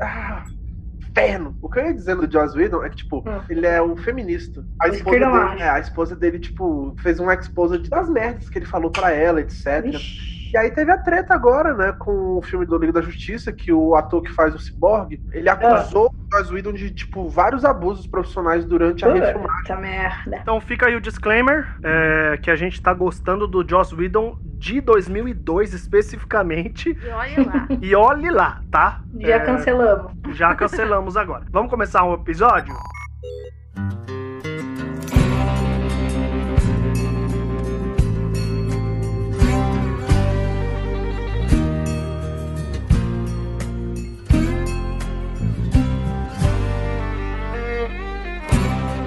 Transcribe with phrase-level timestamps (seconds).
[0.00, 0.44] Ah,
[0.98, 1.56] inferno.
[1.62, 3.40] O que eu ia dizendo do Joss Whedon é que, tipo, Hum.
[3.48, 4.64] ele é um feminista.
[4.82, 8.66] A esposa, dele, é, a esposa dele, tipo, fez um exposed das merdas que ele
[8.66, 9.84] falou pra ela, etc.
[9.86, 10.33] Ixi.
[10.54, 13.72] E aí teve a treta agora, né, com o filme do Liga da Justiça, que
[13.72, 18.06] o ator que faz o Cyborg, ele acusou o Joss Whedon de, tipo, vários abusos
[18.06, 19.62] profissionais durante a refilmagem.
[19.62, 20.36] Puta merda.
[20.36, 24.80] Então fica aí o disclaimer, é, que a gente tá gostando do Joss Whedon de
[24.80, 26.96] 2002 especificamente.
[27.02, 27.68] E olha lá.
[27.82, 29.00] E olhe lá, tá?
[29.18, 30.12] Já É, cancelamos.
[30.36, 31.42] Já cancelamos agora.
[31.50, 32.72] Vamos começar o episódio?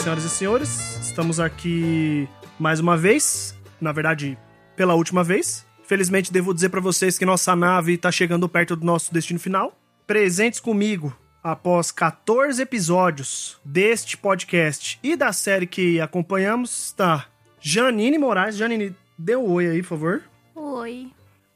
[0.00, 2.26] Senhoras e senhores, estamos aqui
[2.58, 4.38] mais uma vez, na verdade,
[4.74, 5.66] pela última vez.
[5.84, 9.78] Felizmente, devo dizer pra vocês que nossa nave tá chegando perto do nosso destino final.
[10.06, 17.26] Presentes comigo após 14 episódios deste podcast e da série que acompanhamos está
[17.60, 18.56] Janine Moraes.
[18.56, 20.22] Janine, dê um oi aí, por favor.
[20.54, 21.10] Oi.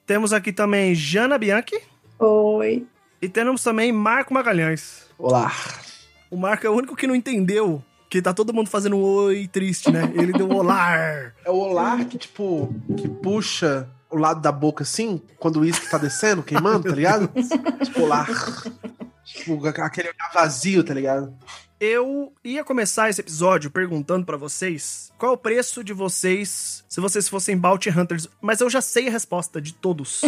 [0.06, 1.80] Temos aqui também Jana Bianchi
[2.18, 2.86] Oi.
[3.22, 5.08] e temos também Marco Magalhães.
[5.16, 5.50] Olá.
[6.30, 7.82] O Marco é o único que não entendeu
[8.14, 10.12] que tá todo mundo fazendo um oi triste, né?
[10.14, 10.96] Ele deu um olá.
[10.96, 15.90] É o olar que, tipo, que puxa o lado da boca assim, quando o uísque
[15.90, 17.28] tá descendo, queimando, tá ligado?
[17.84, 18.28] tipo, olar.
[19.24, 21.34] Tipo, aquele olhar vazio, tá ligado?
[21.80, 27.00] Eu ia começar esse episódio perguntando pra vocês qual é o preço de vocês se
[27.00, 30.22] vocês fossem Bounty Hunters, mas eu já sei a resposta de todos.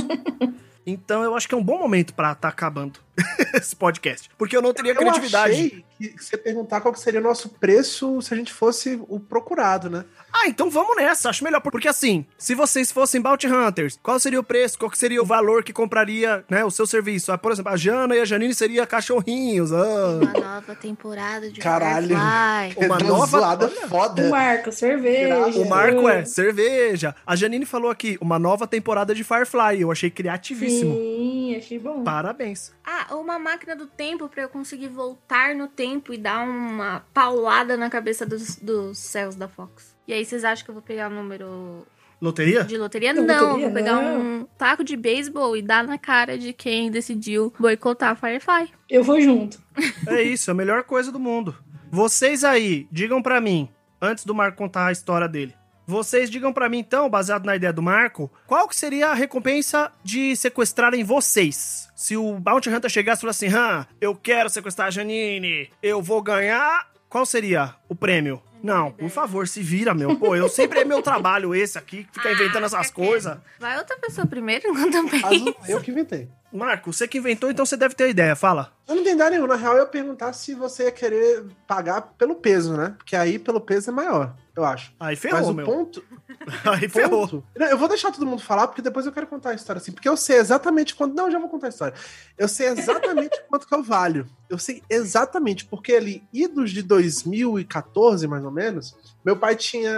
[0.85, 3.01] Então eu acho que é um bom momento pra tá acabando
[3.55, 5.53] esse podcast, porque eu não teria Eu criatividade.
[5.53, 9.19] achei que você perguntar qual que seria o nosso preço se a gente fosse o
[9.19, 10.05] procurado, né?
[10.33, 11.61] Ah, então vamos nessa, acho melhor.
[11.63, 14.79] Porque assim, se vocês fossem Bounty Hunters, qual seria o preço?
[14.79, 17.33] Qual que seria o valor que compraria, né, o seu serviço?
[17.33, 19.73] Ah, por exemplo, a Jana e a Janine seria cachorrinhos.
[19.73, 20.19] Ah.
[20.21, 22.09] Uma nova temporada de Caralho.
[22.09, 22.87] Firefly.
[22.87, 24.29] Uma nova- olha, O foda.
[24.29, 25.59] Marco, cerveja.
[25.59, 27.15] O Marco é cerveja.
[27.27, 29.81] A Janine falou aqui, uma nova temporada de Firefly.
[29.81, 30.95] Eu achei criativíssimo.
[30.95, 32.03] Sim, achei bom.
[32.05, 32.73] Parabéns.
[32.85, 37.77] Ah, uma máquina do tempo pra eu conseguir voltar no tempo e dar uma paulada
[37.77, 39.97] na cabeça dos, dos céus da Fox.
[40.07, 41.87] E aí, vocês acham que eu vou pegar o número
[42.21, 42.65] Loteria?
[42.65, 43.13] de loteria?
[43.13, 44.21] Não, Não, loteria, vou pegar não.
[44.21, 48.73] um taco de beisebol e dar na cara de quem decidiu boicotar a Firefly.
[48.89, 49.61] Eu vou junto.
[50.09, 51.55] É isso, a melhor coisa do mundo.
[51.91, 53.69] Vocês aí, digam pra mim,
[54.01, 55.55] antes do Marco contar a história dele.
[55.87, 59.93] Vocês digam pra mim então, baseado na ideia do Marco, qual que seria a recompensa
[60.03, 61.89] de sequestrarem vocês?
[61.95, 66.03] Se o Bounty Hunter chegasse e falasse assim, ah, eu quero sequestrar a Janine, eu
[66.03, 68.43] vou ganhar, qual seria o prêmio?
[68.63, 70.17] Não, por favor, se vira, meu.
[70.17, 73.09] Pô, eu sempre é meu trabalho esse aqui, que fica inventando Ah, essas fica quieto.
[73.09, 73.39] coisas.
[73.61, 75.21] Vai outra pessoa primeiro, eu também.
[75.21, 76.29] Caso eu que inventei.
[76.53, 78.73] Marco, você que inventou, então você deve ter ideia, fala.
[78.89, 79.49] Eu não tenho ideia nenhuma.
[79.49, 82.95] Na real, eu ia perguntar se você ia querer pagar pelo peso, né?
[82.97, 84.93] Porque aí, pelo peso, é maior, eu acho.
[84.99, 85.67] Aí Mas ferrou, o meu.
[85.67, 86.03] ponto,
[86.65, 87.29] Aí ferrou.
[87.29, 87.45] ponto...
[87.55, 89.93] Eu vou deixar todo mundo falar, porque depois eu quero contar a história assim.
[89.93, 91.15] Porque eu sei exatamente quanto...
[91.15, 91.95] Não, eu já vou contar a história.
[92.39, 94.27] Eu sei exatamente quanto que eu valho.
[94.49, 99.93] Eu sei exatamente, porque ali, idos de 2014, mais ou menos, meu pai tinha...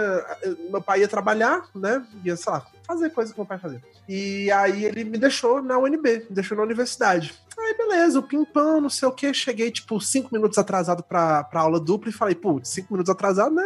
[0.69, 2.05] Meu pai ia trabalhar, né?
[2.25, 3.81] Ia, sei lá, fazer coisa que meu pai fazia.
[4.07, 7.33] E aí ele me deixou na UNB, me deixou na universidade.
[7.57, 9.31] Aí beleza, o pimpão, não sei o que.
[9.33, 13.53] Cheguei, tipo, cinco minutos atrasado pra, pra aula dupla e falei, putz, cinco minutos atrasado,
[13.53, 13.63] né?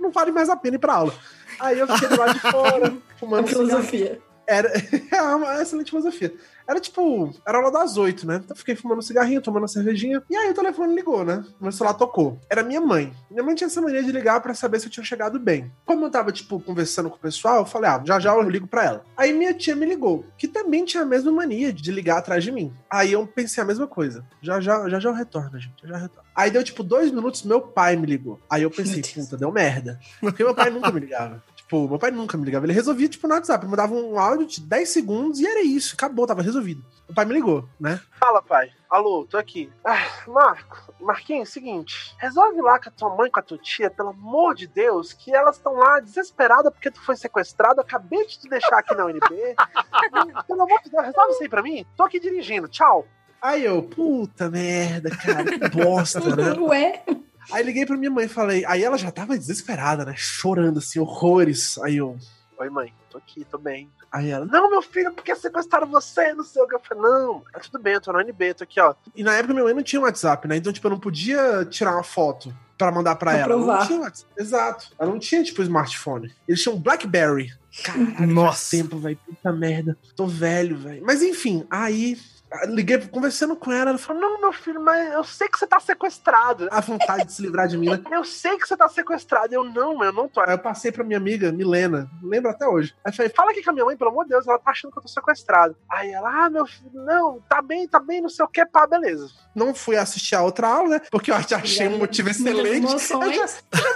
[0.00, 1.14] Não, vale mais a pena ir pra aula.
[1.60, 3.66] Aí eu fiquei do lado de fora, Uma fumando cigarro.
[3.68, 4.20] filosofia.
[4.46, 4.72] Era
[5.12, 6.32] é uma excelente filosofia.
[6.66, 8.36] Era tipo, era aula das oito, né?
[8.36, 10.22] Então eu fiquei fumando um cigarrinho, tomando uma cervejinha.
[10.28, 11.44] E aí o telefone ligou, né?
[11.60, 12.38] Meu celular tocou.
[12.48, 13.12] Era minha mãe.
[13.30, 15.70] Minha mãe tinha essa mania de ligar pra saber se eu tinha chegado bem.
[15.84, 18.66] Como eu tava, tipo, conversando com o pessoal, eu falei, ah, já já eu ligo
[18.66, 19.04] pra ela.
[19.16, 22.52] Aí minha tia me ligou, que também tinha a mesma mania de ligar atrás de
[22.52, 22.72] mim.
[22.90, 24.24] Aí eu pensei a mesma coisa.
[24.40, 25.74] Já já, já já eu retorno, gente.
[25.82, 26.22] Já já eu retorno.
[26.34, 28.40] Aí deu, tipo, dois minutos, meu pai me ligou.
[28.48, 30.00] Aí eu pensei, puta, deu merda.
[30.20, 31.42] Porque meu pai nunca me ligava.
[31.72, 32.66] Tipo, meu pai nunca me ligava.
[32.66, 33.66] Ele resolvia, tipo, no WhatsApp.
[33.66, 35.94] Mandava um áudio de 10 segundos e era isso.
[35.94, 36.84] Acabou, tava resolvido.
[37.08, 37.98] Meu pai me ligou, né?
[38.20, 38.70] Fala, pai.
[38.90, 39.72] Alô, tô aqui.
[39.82, 39.96] Ah,
[40.28, 42.14] Marco, Marquinhos, seguinte.
[42.18, 45.34] Resolve lá com a tua mãe, com a tua tia, pelo amor de Deus, que
[45.34, 47.80] elas estão lá desesperadas porque tu foi sequestrado.
[47.80, 49.20] Acabei de te deixar aqui na UNB.
[50.46, 51.86] pelo amor de Deus, resolve isso aí pra mim.
[51.96, 52.68] Tô aqui dirigindo.
[52.68, 53.06] Tchau.
[53.40, 56.52] Aí eu, puta merda, cara, que bosta, né?
[56.60, 57.02] Ué?
[57.50, 58.64] Aí liguei pra minha mãe e falei.
[58.66, 60.14] Aí ela já tava desesperada, né?
[60.16, 61.78] Chorando, assim, horrores.
[61.78, 62.16] Aí eu.
[62.58, 63.90] Oi, mãe, tô aqui, tô bem.
[64.10, 66.34] Aí ela, não, meu filho, porque sequestraram você?
[66.34, 66.74] Não sei o que.
[66.74, 68.94] Eu falei, não, tá tudo bem, eu tô no NB, tô aqui, ó.
[69.16, 70.56] E na época minha mãe não tinha WhatsApp, né?
[70.56, 73.52] Então, tipo, eu não podia tirar uma foto pra mandar pra Pra ela.
[73.52, 73.78] Ela provar.
[73.80, 74.32] Não tinha WhatsApp.
[74.36, 74.92] Exato.
[74.98, 76.32] Ela não tinha, tipo, smartphone.
[76.46, 77.50] Eles tinham Blackberry.
[77.82, 78.76] Caralho, Nossa.
[78.76, 79.18] tempo, velho.
[79.26, 79.96] Puta merda.
[80.14, 81.02] Tô velho, velho.
[81.04, 82.18] Mas enfim, aí
[82.66, 85.78] liguei conversando com ela, ela falou: Não, meu filho, mas eu sei que você tá
[85.80, 86.68] sequestrado.
[86.70, 88.00] A vontade de se livrar de mim, né?
[88.12, 89.54] Eu sei que você tá sequestrado.
[89.54, 90.40] Eu não, eu não tô.
[90.40, 92.94] Aí eu passei pra minha amiga, Milena, lembro até hoje.
[93.04, 94.70] Aí eu falei: Fala aqui com a minha mãe, pelo amor de Deus, ela tá
[94.70, 95.76] achando que eu tô sequestrado.
[95.90, 98.86] Aí ela: Ah, meu filho, não, tá bem, tá bem, não sei o que, pá,
[98.86, 99.28] beleza.
[99.54, 101.00] Não fui assistir a outra aula, né?
[101.10, 102.86] Porque eu já achei um motivo excelente.
[102.92, 102.98] Eu
[103.32, 103.46] já,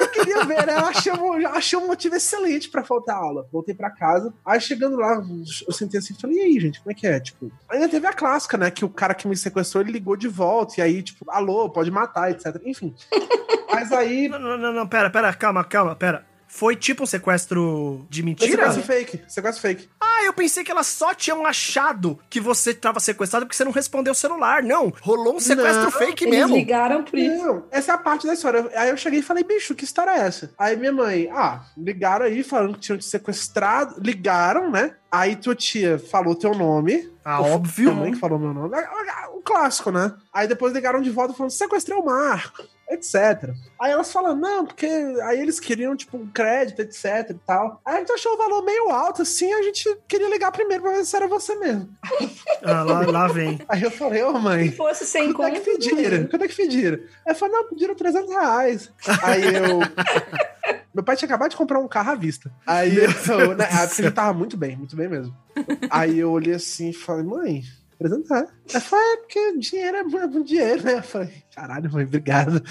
[0.00, 0.75] eu queria ver, né?
[0.75, 3.47] Eu achei, um- já achei um motivo excelente pra faltar aula.
[3.53, 4.32] Voltei pra casa.
[4.44, 5.23] Aí chegando lá,
[5.67, 7.19] eu sentei assim e falei, e aí, gente, como é que é?
[7.20, 8.12] Tipo, ainda teve a
[8.46, 8.70] clássica, né?
[8.70, 10.75] Que o cara que me sequestrou, ele ligou de volta.
[10.78, 12.60] E aí, tipo, alô, pode matar, etc.
[12.64, 12.94] Enfim.
[13.70, 14.28] Mas aí.
[14.28, 16.25] Não, não, não, não, pera, pera, calma, calma, pera.
[16.48, 18.50] Foi tipo um sequestro de mentira?
[18.50, 19.25] Sequestro fake.
[19.28, 19.88] Sequestro fake.
[20.19, 23.73] Ah, eu pensei que elas só tinham achado que você tava sequestrado porque você não
[23.73, 24.63] respondeu o celular.
[24.63, 26.57] Não, rolou um sequestro Não, fake Eles mesmo.
[26.57, 27.45] ligaram por isso.
[27.45, 28.71] Não, essa é a parte da história.
[28.75, 30.51] Aí eu cheguei e falei, bicho, que história é essa?
[30.59, 34.01] Aí minha mãe, ah, ligaram aí falando que tinham te sequestrado.
[34.01, 34.95] Ligaram, né?
[35.11, 37.11] Aí tua tia falou teu nome.
[37.25, 37.91] Ah, óbvio.
[37.91, 38.77] Tua mãe que falou meu nome.
[39.35, 40.13] O clássico, né?
[40.33, 43.51] Aí depois ligaram de volta falando, sequestrei o Marco, etc.
[43.81, 44.87] Aí elas falando, não, porque
[45.25, 47.81] aí eles queriam, tipo, um crédito, etc e tal.
[47.85, 50.93] Aí a gente achou o valor meio alto, assim, a gente queria ligar primeiro pra
[50.93, 51.88] ver se era você mesmo.
[52.62, 53.58] Ah, lá, lá vem.
[53.69, 55.70] Aí eu falei, ô mãe, Se fosse sem Quanto é conta.
[55.70, 56.26] que pediram?
[56.26, 56.99] Quanto é que pediram?
[57.26, 58.93] Aí eu falei, não, pediram 300 reais.
[59.23, 59.81] Aí eu.
[60.94, 62.50] Meu pai tinha acabado de comprar um carro à vista.
[62.67, 63.55] Aí eu.
[63.55, 65.37] Né, a época ele tava muito bem, muito bem mesmo.
[65.91, 67.62] Aí eu olhei assim e falei, mãe.
[67.98, 68.48] 300 reais.
[68.70, 70.94] Ela falou, é porque dinheiro é muito, é dinheiro, né?
[70.94, 72.62] Eu falei, caralho, mãe, obrigado.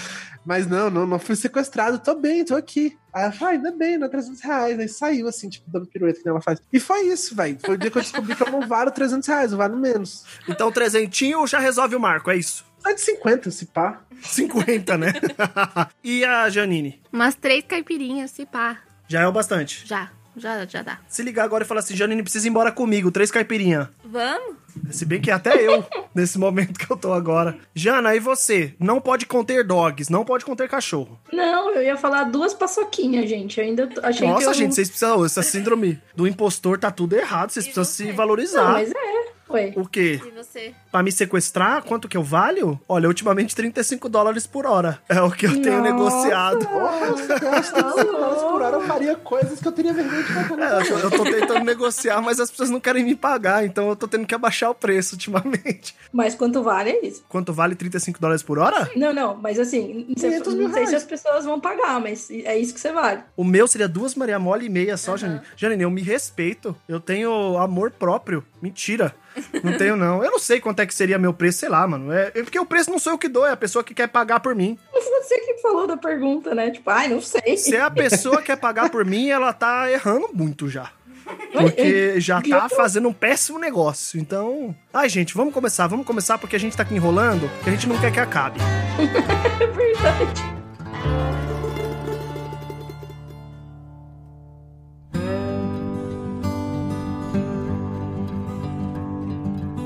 [0.44, 2.96] Mas não, não, não fui sequestrado, tô bem, tô aqui.
[3.12, 4.78] Aí ela falou, ah, ainda bem, não é 300 reais.
[4.78, 6.60] Aí saiu assim, tipo, dando pirueta que ela faz.
[6.72, 7.58] E foi isso, velho.
[7.60, 10.24] Foi o dia que eu descobri que eu não valo 300 reais, eu valo menos.
[10.48, 12.64] Então, trezentinho já resolve o marco, é isso?
[12.86, 14.02] 150, se pá.
[14.22, 15.12] 50, né?
[16.04, 17.02] e a Janine?
[17.12, 18.78] Umas três caipirinhas, se pá.
[19.08, 19.86] Já é o bastante.
[19.86, 20.98] Já, já, já dá.
[21.08, 23.90] Se ligar agora e falar assim, Janine, precisa ir embora comigo, três caipirinha.
[24.04, 24.56] Vamos?
[24.90, 25.84] Se bem que até eu,
[26.14, 27.56] nesse momento que eu tô agora.
[27.74, 28.74] Jana, e você?
[28.78, 31.18] Não pode conter dogs, não pode conter cachorro.
[31.32, 33.58] Não, eu ia falar duas paçoquinhas, gente.
[33.58, 34.54] Eu ainda achei que Nossa, eu...
[34.54, 35.24] gente, vocês precisam.
[35.24, 38.04] Essa síndrome do impostor tá tudo errado, vocês E precisam você?
[38.10, 38.64] se valorizar.
[38.64, 39.25] Não, mas é.
[39.48, 39.72] Ué.
[39.76, 40.20] O quê?
[40.24, 40.74] E você?
[40.90, 42.80] Pra me sequestrar, quanto que eu valho?
[42.88, 45.00] Olha, ultimamente 35 dólares por hora.
[45.08, 45.92] É o que eu tenho Nossa.
[45.92, 46.66] negociado.
[46.66, 50.22] Porra, se eu ganhasse 35 dólares por hora, eu faria coisas que eu teria vergonha
[50.22, 50.62] de fazer.
[50.62, 54.08] É, eu, tô, tentando negociar, mas as pessoas não querem me pagar, então eu tô
[54.08, 55.94] tendo que abaixar o preço ultimamente.
[56.12, 57.24] Mas quanto vale é isso?
[57.28, 58.90] Quanto vale 35 dólares por hora?
[58.96, 62.58] Não, não, mas assim, 500 mil não sei se as pessoas vão pagar, mas é
[62.58, 63.20] isso que você vale.
[63.36, 65.40] O meu seria duas Maria Mole e meia só, Janine.
[65.56, 66.74] Janine, eu me respeito.
[66.88, 68.44] Eu tenho amor próprio.
[68.60, 69.14] Mentira.
[69.62, 70.22] Não tenho, não.
[70.22, 72.12] Eu não sei quanto é que seria meu preço, sei lá, mano.
[72.12, 74.08] É, é porque o preço não sou eu que dou, é a pessoa que quer
[74.08, 74.78] pagar por mim.
[74.92, 76.70] Você que falou da pergunta, né?
[76.70, 77.56] Tipo, ai, não sei.
[77.56, 80.90] Se a pessoa quer pagar por mim, ela tá errando muito já.
[81.52, 84.20] Porque já tá fazendo um péssimo negócio.
[84.20, 84.74] Então.
[84.92, 87.88] Ai, gente, vamos começar, vamos começar porque a gente tá aqui enrolando, que a gente
[87.88, 88.60] não quer que acabe.
[89.58, 90.56] É verdade.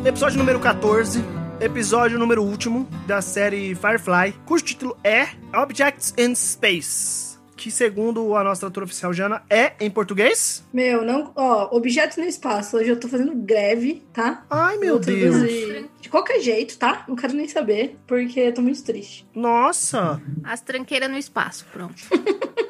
[0.04, 1.22] Episódio número 14,
[1.60, 7.38] episódio número último da série Firefly, cujo título é Objects in Space.
[7.56, 10.64] Que, segundo a nossa tradutora oficial Jana, é em português?
[10.72, 11.30] Meu, não.
[11.36, 12.78] Ó, objetos no espaço.
[12.78, 14.46] Hoje eu tô fazendo greve, tá?
[14.48, 15.36] Ai, meu Vou Deus.
[15.36, 17.04] traduzir De qualquer jeito, tá?
[17.06, 19.28] Não quero nem saber, porque eu tô muito triste.
[19.34, 20.18] Nossa!
[20.42, 22.02] As tranqueiras no espaço, pronto.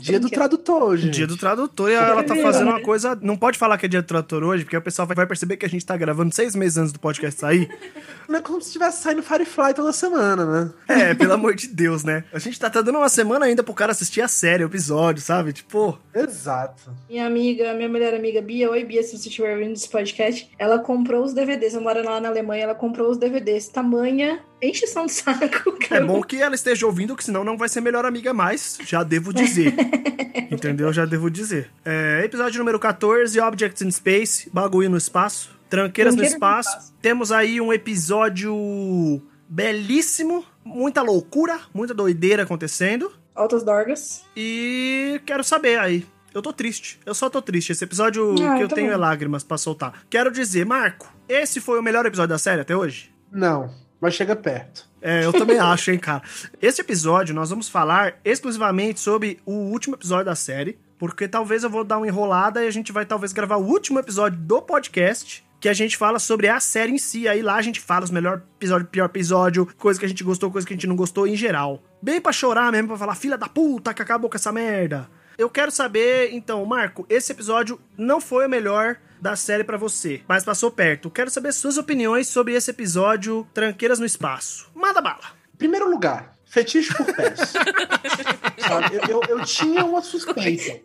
[0.00, 1.10] Dia do tradutor hoje.
[1.10, 3.18] Dia do tradutor e ela tá fazendo uma coisa.
[3.20, 5.56] Não pode falar que é dia do tradutor hoje, porque o pessoal vai- vai perceber
[5.56, 7.68] que a gente tá gravando seis meses antes do podcast sair.
[8.28, 10.70] Não é como se estivesse saindo Firefly toda semana, né?
[10.88, 12.24] É, pelo amor de Deus, né?
[12.32, 15.20] A gente tá, tá dando uma semana ainda pro cara assistir a série, o episódio,
[15.20, 15.52] sabe?
[15.52, 16.90] Tipo, Exato.
[17.10, 20.78] Minha amiga, minha melhor amiga Bia, oi Bia, se você estiver ouvindo esse podcast, ela
[20.78, 25.12] comprou os DVDs, eu moro lá na Alemanha, ela comprou os DVDs, tamanha encheção de
[25.12, 25.72] saco.
[25.92, 28.78] É bom que ela esteja ouvindo, que senão não vai ser melhor amiga mais.
[28.84, 29.74] Já devo dizer.
[30.50, 30.90] Entendeu?
[30.92, 31.70] Já devo dizer.
[31.84, 35.50] É, episódio número 14, Objects in Space, bagulho no espaço.
[35.68, 36.68] Tranqueiras no Tranqueiras no espaço.
[36.70, 36.94] espaço.
[37.02, 43.12] Temos aí um episódio belíssimo, muita loucura, muita doideira acontecendo.
[43.34, 44.24] Altas dorgas.
[44.36, 46.06] E quero saber aí.
[46.34, 46.98] Eu tô triste.
[47.04, 47.72] Eu só tô triste.
[47.72, 50.04] Esse episódio Ah, que eu eu tenho é lágrimas pra soltar.
[50.08, 53.12] Quero dizer, Marco, esse foi o melhor episódio da série até hoje?
[53.30, 53.70] Não,
[54.02, 54.84] mas chega perto.
[55.00, 56.22] É, eu também acho, hein, cara.
[56.60, 61.70] Esse episódio nós vamos falar exclusivamente sobre o último episódio da série, porque talvez eu
[61.70, 65.44] vou dar uma enrolada e a gente vai talvez gravar o último episódio do podcast.
[65.60, 67.28] Que a gente fala sobre a série em si.
[67.28, 70.50] Aí lá a gente fala os melhores episódios, pior episódio, coisa que a gente gostou,
[70.50, 71.80] coisa que a gente não gostou em geral.
[72.02, 75.08] Bem pra chorar mesmo, pra falar, filha da puta, que acabou com essa merda.
[75.42, 80.22] Eu quero saber, então, Marco, esse episódio não foi o melhor da série pra você,
[80.28, 81.10] mas passou perto.
[81.10, 84.70] Quero saber suas opiniões sobre esse episódio Tranqueiras no Espaço.
[84.72, 85.32] Manda bala.
[85.58, 87.40] Primeiro lugar, fetiche por pés.
[88.56, 88.94] Sabe?
[88.94, 90.80] Eu, eu, eu tinha uma suspeita.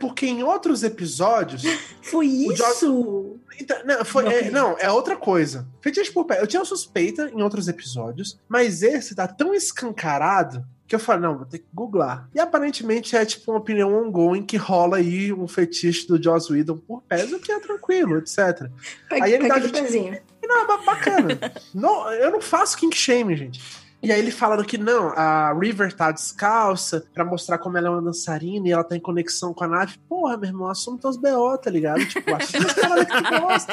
[0.00, 1.64] Porque em outros episódios.
[2.00, 3.38] Foi isso?
[3.60, 5.68] Então, não, foi, é, não, é outra coisa.
[5.82, 6.40] Fetiche por pés.
[6.40, 11.22] Eu tinha uma suspeita em outros episódios, mas esse tá tão escancarado que eu falei,
[11.22, 12.28] não, vou ter que googlar.
[12.34, 16.78] E aparentemente é tipo uma opinião ongoing que rola aí um fetiche do Joss Whedon
[16.78, 18.68] por pés, o que é tranquilo, etc.
[19.08, 20.18] Pega, Aí ele pega dá de pezinho.
[20.42, 21.38] E não, ba- bacana.
[21.74, 23.60] não, eu não faço kink shame, gente.
[24.00, 27.90] E aí ele falando que não, a River tá descalça pra mostrar como ela é
[27.90, 29.98] uma dançarina e ela tá em conexão com a nave.
[30.08, 32.06] Porra, meu irmão, assume teus BO, tá ligado?
[32.06, 33.72] Tipo, assume que tu gosta.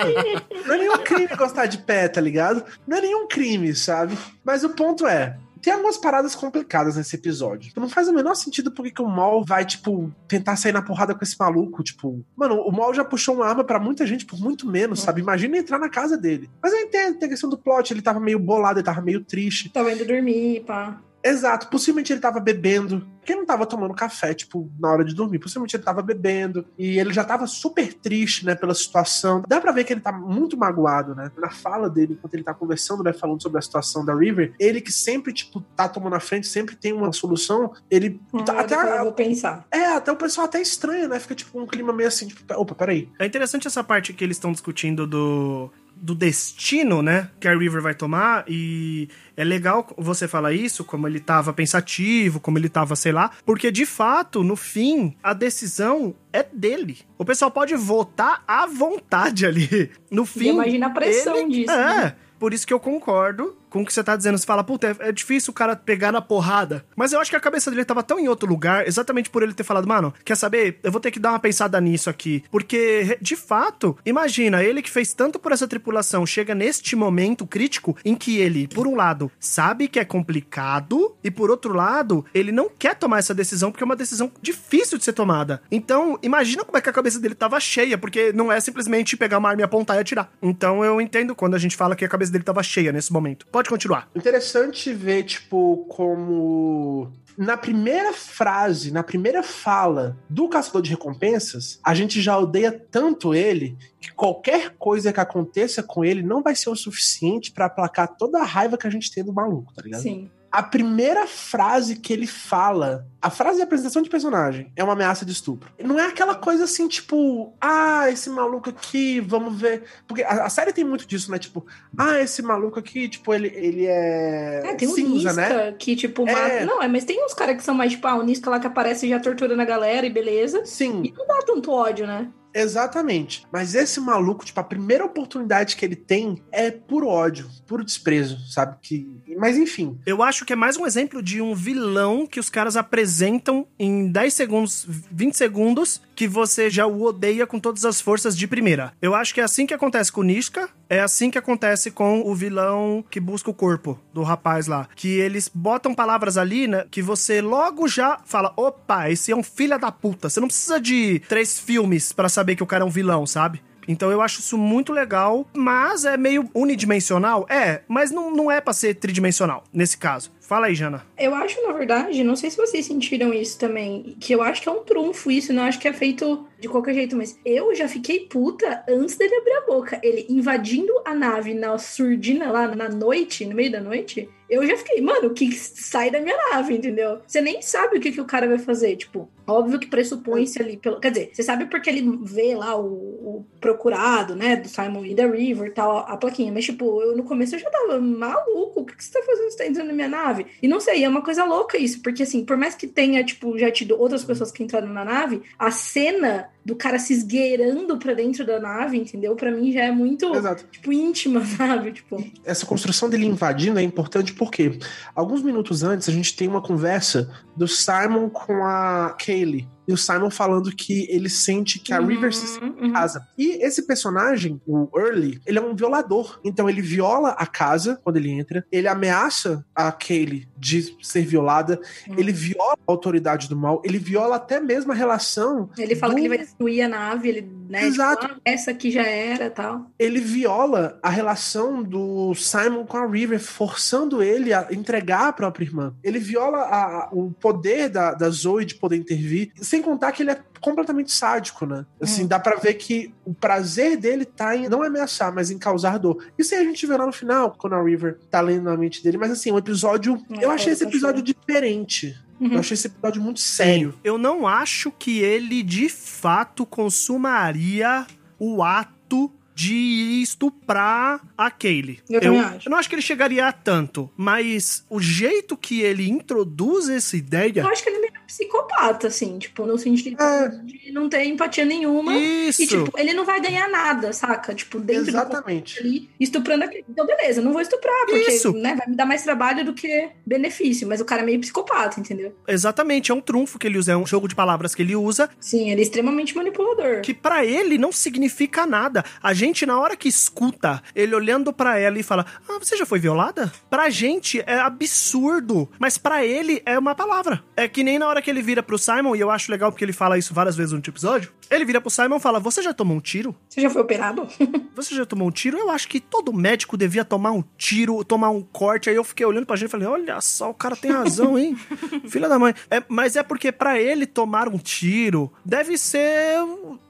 [0.65, 2.65] Não é nenhum crime gostar de pé, tá ligado?
[2.88, 4.17] Não é nenhum crime, sabe?
[4.43, 7.74] Mas o ponto é, tem algumas paradas complicadas nesse episódio.
[7.75, 11.15] Não faz o menor sentido porque que o Mal vai, tipo, tentar sair na porrada
[11.15, 11.81] com esse maluco.
[11.81, 15.22] Tipo, mano, o Mal já puxou uma arma pra muita gente por muito menos, sabe?
[15.22, 16.51] Imagina entrar na casa dele.
[16.62, 19.24] Mas eu entendo, tem a questão do plot, ele tava meio bolado, ele tava meio
[19.24, 19.69] triste.
[19.69, 21.01] Tava indo dormir, pá.
[21.25, 23.05] Exato, possivelmente ele tava bebendo.
[23.20, 25.39] Porque ele não tava tomando café, tipo, na hora de dormir.
[25.39, 26.63] Possivelmente ele tava bebendo.
[26.77, 29.41] E ele já tava super triste, né, pela situação.
[29.48, 31.32] Dá pra ver que ele tá muito magoado, né?
[31.38, 34.79] Na fala dele, enquanto ele tá conversando, né, falando sobre a situação da River, ele
[34.79, 38.20] que sempre, tipo, tá tomando a frente, sempre tem uma solução, ele.
[38.46, 39.65] tá- Ah, até, vou pensar.
[39.72, 41.20] é, até o pessoal até estranha, né?
[41.20, 43.10] Fica, tipo, um clima meio assim, tipo, opa, peraí.
[43.17, 47.29] É interessante essa parte que eles estão discutindo do, do destino, né?
[47.39, 48.43] Que a River vai tomar.
[48.47, 53.31] E é legal você falar isso, como ele tava pensativo, como ele tava, sei lá.
[53.45, 56.99] Porque de fato, no fim, a decisão é dele.
[57.17, 59.89] O pessoal pode votar à vontade ali.
[60.11, 60.49] No fim.
[60.49, 61.95] imagina a pressão ele- disso, É.
[62.03, 62.15] né?
[62.37, 64.38] Por isso que eu concordo com o que você tá dizendo.
[64.38, 66.86] Você fala, puta, é, é difícil o cara pegar na porrada.
[66.96, 69.53] Mas eu acho que a cabeça dele tava tão em outro lugar, exatamente por ele
[69.53, 70.79] ter falado, mano, quer saber?
[70.82, 72.41] Eu vou ter que dar uma pensada nisso aqui.
[72.50, 77.98] Porque, de fato, imagina, ele que fez tanto por essa tripulação, chega neste momento crítico
[78.05, 82.53] em que ele, por um lado, sabe que é complicado, e por outro lado, ele
[82.53, 85.62] não quer tomar essa decisão porque é uma decisão difícil de ser tomada.
[85.70, 89.38] Então, imagina como é que a cabeça dele tava cheia, porque não é simplesmente pegar
[89.38, 90.32] uma arma e apontar e atirar.
[90.41, 93.46] Então, eu entendo quando a gente fala que a cabeça dele tava cheia nesse momento.
[93.48, 94.10] Pode continuar.
[94.15, 97.12] Interessante ver, tipo, como.
[97.38, 103.36] Na primeira frase, na primeira fala do Caçador de Recompensas, a gente já odeia tanto
[103.36, 108.15] ele que qualquer coisa que aconteça com ele não vai ser o suficiente pra aplacar
[108.15, 110.01] toda a raiva que a gente tem do maluco, tá ligado?
[110.01, 110.31] Sim.
[110.55, 115.25] A primeira frase que ele fala, a frase de apresentação de personagem, é uma ameaça
[115.25, 115.69] de estupro.
[115.83, 119.83] Não é aquela coisa assim, tipo, ah, esse maluco aqui, vamos ver.
[120.07, 121.38] Porque a, a série tem muito disso, né?
[121.38, 121.65] Tipo,
[121.97, 124.62] ah, esse maluco aqui, tipo, ele, ele é.
[124.63, 125.74] É, tem uns cinza, né?
[125.77, 126.31] que, tipo, É.
[126.31, 126.65] mata.
[126.65, 128.67] Não, é, mas tem uns caras que são mais, tipo, ah, o Nisca lá que
[128.67, 130.65] aparece já torturando a galera e beleza.
[130.65, 132.29] Sim, E não dá tanto ódio, né?
[132.62, 133.45] Exatamente.
[133.51, 138.39] Mas esse maluco, tipo, a primeira oportunidade que ele tem é puro ódio, puro desprezo,
[138.47, 138.77] sabe?
[138.81, 139.07] Que...
[139.38, 140.00] Mas enfim.
[140.05, 144.12] Eu acho que é mais um exemplo de um vilão que os caras apresentam em
[144.12, 148.93] 10 segundos, 20 segundos, que você já o odeia com todas as forças de primeira.
[149.01, 152.22] Eu acho que é assim que acontece com o Nishka, é assim que acontece com
[152.22, 154.88] o vilão que busca o corpo do rapaz lá.
[154.95, 159.43] Que eles botam palavras ali, né, que você logo já fala: opa, esse é um
[159.43, 160.29] filho da puta.
[160.29, 163.62] Você não precisa de três filmes pra saber que o cara é um vilão, sabe?
[163.88, 167.45] Então eu acho isso muito legal, mas é meio unidimensional?
[167.50, 170.31] É, mas não, não é pra ser tridimensional, nesse caso.
[170.45, 171.03] Fala aí, Jana.
[171.17, 174.69] Eu acho, na verdade, não sei se vocês sentiram isso também, que eu acho que
[174.69, 177.87] é um trunfo isso, não acho que é feito de qualquer jeito, mas eu já
[177.87, 179.99] fiquei puta antes dele abrir a boca.
[180.03, 184.77] Ele invadindo a nave na surdina lá na noite, no meio da noite, eu já
[184.77, 187.19] fiquei, mano, o que sai da minha nave, entendeu?
[187.25, 190.77] Você nem sabe o que, que o cara vai fazer, tipo, óbvio que pressupõe-se ali,
[190.77, 195.05] pelo, quer dizer, você sabe porque ele vê lá o, o procurado, né, do Simon
[195.05, 197.99] e da River e tal, a plaquinha, mas tipo, eu no começo eu já tava
[197.99, 199.49] maluco, o que, que você tá fazendo?
[199.49, 200.35] Você tá entrando na minha nave?
[200.62, 203.58] E não sei, é uma coisa louca isso, porque assim, por mais que tenha, tipo,
[203.58, 208.13] já tido outras pessoas que entraram na nave, a cena do cara se esgueirando pra
[208.13, 209.36] dentro da nave, entendeu?
[209.36, 210.65] Pra mim já é muito, Exato.
[210.72, 211.92] tipo, íntima, sabe?
[211.92, 214.80] Tipo, Essa construção dele invadindo é importante porque
[215.13, 219.68] alguns minutos antes a gente tem uma conversa do Simon com a Kaylee.
[219.88, 222.94] E o Simon falando que ele sente que a Uhum, River se sente em uhum.
[222.94, 223.27] casa.
[223.38, 226.39] E esse personagem, o Early, ele é um violador.
[226.44, 231.80] Então ele viola a casa quando ele entra, ele ameaça a Kaylee de ser violada,
[232.08, 232.15] Uhum.
[232.18, 235.70] ele viola a autoridade do mal, ele viola até mesmo a relação.
[235.77, 237.86] ele fala do- que ele vai destruir a nave, ele, né?
[237.86, 238.27] Exato.
[238.27, 239.92] Tipo, ah, essa aqui já era tal.
[240.00, 245.65] ele viola a relação do Simon com a River, forçando ele a entregar a própria
[245.65, 245.94] irmã.
[246.04, 250.24] Ele viola a- a- o poder da, da Zoe de poder intervir, sem contar que
[250.24, 251.86] ele é completamente sádico, né?
[252.01, 252.27] Assim, Hum.
[252.27, 256.25] dá pra ver que o prazer dele tá em não ameaçar, mas em causar dor.
[256.38, 259.03] Isso aí a gente vê lá no final, quando a River tá lendo na mente
[259.03, 260.20] dele, mas assim, um episódio.
[260.39, 262.15] É, eu achei esse episódio diferente.
[262.39, 262.53] Uhum.
[262.53, 263.94] Eu achei esse episódio muito sério.
[264.03, 268.05] Eu não acho que ele de fato consumaria
[268.39, 272.00] o ato de estuprar a Kaylee.
[272.10, 272.67] Eu acho.
[272.67, 277.15] eu não acho que ele chegaria a tanto, mas o jeito que ele introduz essa
[277.15, 277.62] ideia.
[277.62, 280.50] Eu acho que ele é meio psicopata, assim, tipo, no sentido É.
[280.50, 282.15] de não ter empatia nenhuma.
[282.15, 282.62] Isso.
[282.63, 284.54] E, tipo, ele não vai ganhar nada, saca?
[284.54, 285.80] Tipo, dentro do Exatamente.
[285.80, 288.51] ali, estuprando a Então, beleza, não vou estuprar, porque Isso.
[288.54, 290.88] né, vai me dar mais trabalho do que benefício.
[290.88, 292.36] Mas o cara é meio psicopata, entendeu?
[292.48, 295.30] Exatamente, é um trunfo que ele usa, é um jogo de palavras que ele usa,
[295.39, 297.01] Sim, ele é extremamente manipulador.
[297.01, 299.04] que pra ele não significa nada.
[299.24, 302.86] A gente, na hora que escuta ele olhando pra ela e fala: Ah, você já
[302.86, 303.51] foi violada?
[303.70, 307.44] Pra gente é absurdo, mas pra ele é uma palavra.
[307.56, 309.86] É que nem na hora que ele vira pro Simon, e eu acho legal porque
[309.86, 311.32] ele fala isso várias vezes no episódio.
[311.50, 313.36] Ele vira pro Simon e fala: Você já tomou um tiro?
[313.48, 314.27] Você já foi operado?
[314.75, 315.58] Você já tomou um tiro?
[315.60, 318.89] Eu acho que todo médico devia tomar um tiro, tomar um corte.
[318.89, 321.55] Aí eu fiquei olhando pra gente e falei: Olha só, o cara tem razão, hein?
[322.10, 322.53] Filha da mãe.
[322.70, 326.39] É, mas é porque pra ele tomar um tiro deve ser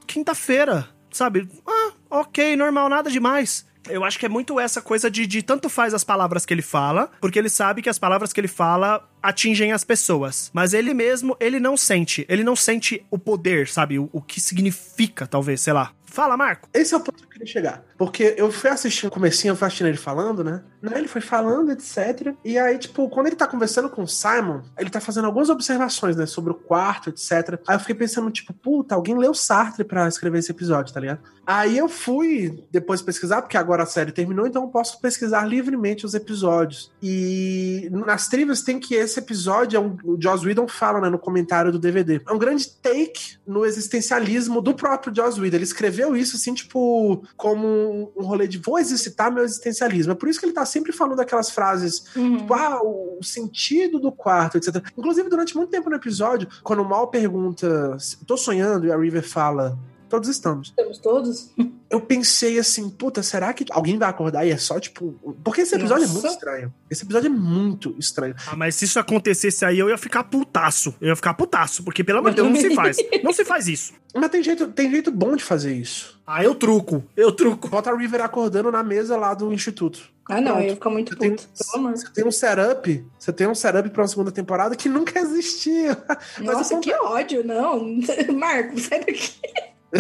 [0.08, 1.50] quinta-feira, sabe?
[1.68, 3.66] Ah, ok, normal, nada demais.
[3.90, 6.62] Eu acho que é muito essa coisa de, de tanto faz as palavras que ele
[6.62, 10.52] fala, porque ele sabe que as palavras que ele fala atingem as pessoas.
[10.54, 12.26] Mas ele mesmo, ele não sente.
[12.30, 14.00] Ele não sente o poder, sabe?
[14.00, 15.92] O, o que significa, talvez, sei lá.
[16.16, 16.70] Fala, Marco.
[16.74, 17.84] Esse é o ponto que eu queria chegar.
[17.98, 20.64] Porque eu fui assistindo o comecinho, eu fui assistindo ele falando, né?
[20.96, 22.34] Ele foi falando, etc.
[22.44, 26.16] E aí, tipo, quando ele tá conversando com o Simon, ele tá fazendo algumas observações,
[26.16, 26.26] né?
[26.26, 27.60] Sobre o quarto, etc.
[27.68, 31.20] Aí eu fiquei pensando, tipo, puta, alguém leu Sartre pra escrever esse episódio, tá ligado?
[31.46, 36.06] Aí eu fui depois pesquisar, porque agora a série terminou, então eu posso pesquisar livremente
[36.06, 36.92] os episódios.
[37.02, 41.20] E nas trivias tem que esse episódio, é um, o Joss Whedon fala, né, no
[41.20, 42.22] comentário do DVD.
[42.28, 45.58] É um grande take no existencialismo do próprio Joss Whedon.
[45.58, 50.12] Ele escreveu isso, assim, tipo, como um, um rolê de vou exercitar meu existencialismo.
[50.12, 52.38] É por isso que ele tá sempre falando aquelas frases Uhum.
[52.38, 54.84] Tipo, ah, o sentido do quarto, etc.
[54.98, 59.28] Inclusive, durante muito tempo no episódio, quando o Mal pergunta, tô sonhando, e a River
[59.28, 59.78] fala,
[60.16, 60.70] todos estamos.
[60.70, 61.52] Estamos todos?
[61.90, 65.14] Eu pensei assim, puta, será que alguém vai acordar e é só, tipo...
[65.44, 66.36] Porque esse episódio é muito Nossa.
[66.36, 66.74] estranho.
[66.90, 68.36] Esse episódio é muito estranho.
[68.48, 70.94] Ah, mas se isso acontecesse aí, eu ia ficar putaço.
[71.00, 72.98] Eu ia ficar putaço, porque pelo amor de Deus, não se faz.
[73.24, 73.94] Não se faz isso.
[74.16, 76.18] Mas tem jeito, tem jeito bom de fazer isso.
[76.26, 77.04] Ah, eu truco.
[77.18, 77.68] Eu truco.
[77.68, 80.10] Bota a River acordando na mesa lá do instituto.
[80.28, 80.60] Ah, não, Pronto.
[80.62, 81.48] eu ia ficar muito Você tem, puto.
[81.74, 81.92] Amor.
[81.92, 85.96] você tem um setup, você tem um setup pra uma segunda temporada que nunca existiu.
[86.38, 88.00] Mas Nossa, ponto que ódio, não.
[88.34, 89.34] Marco, sai daqui.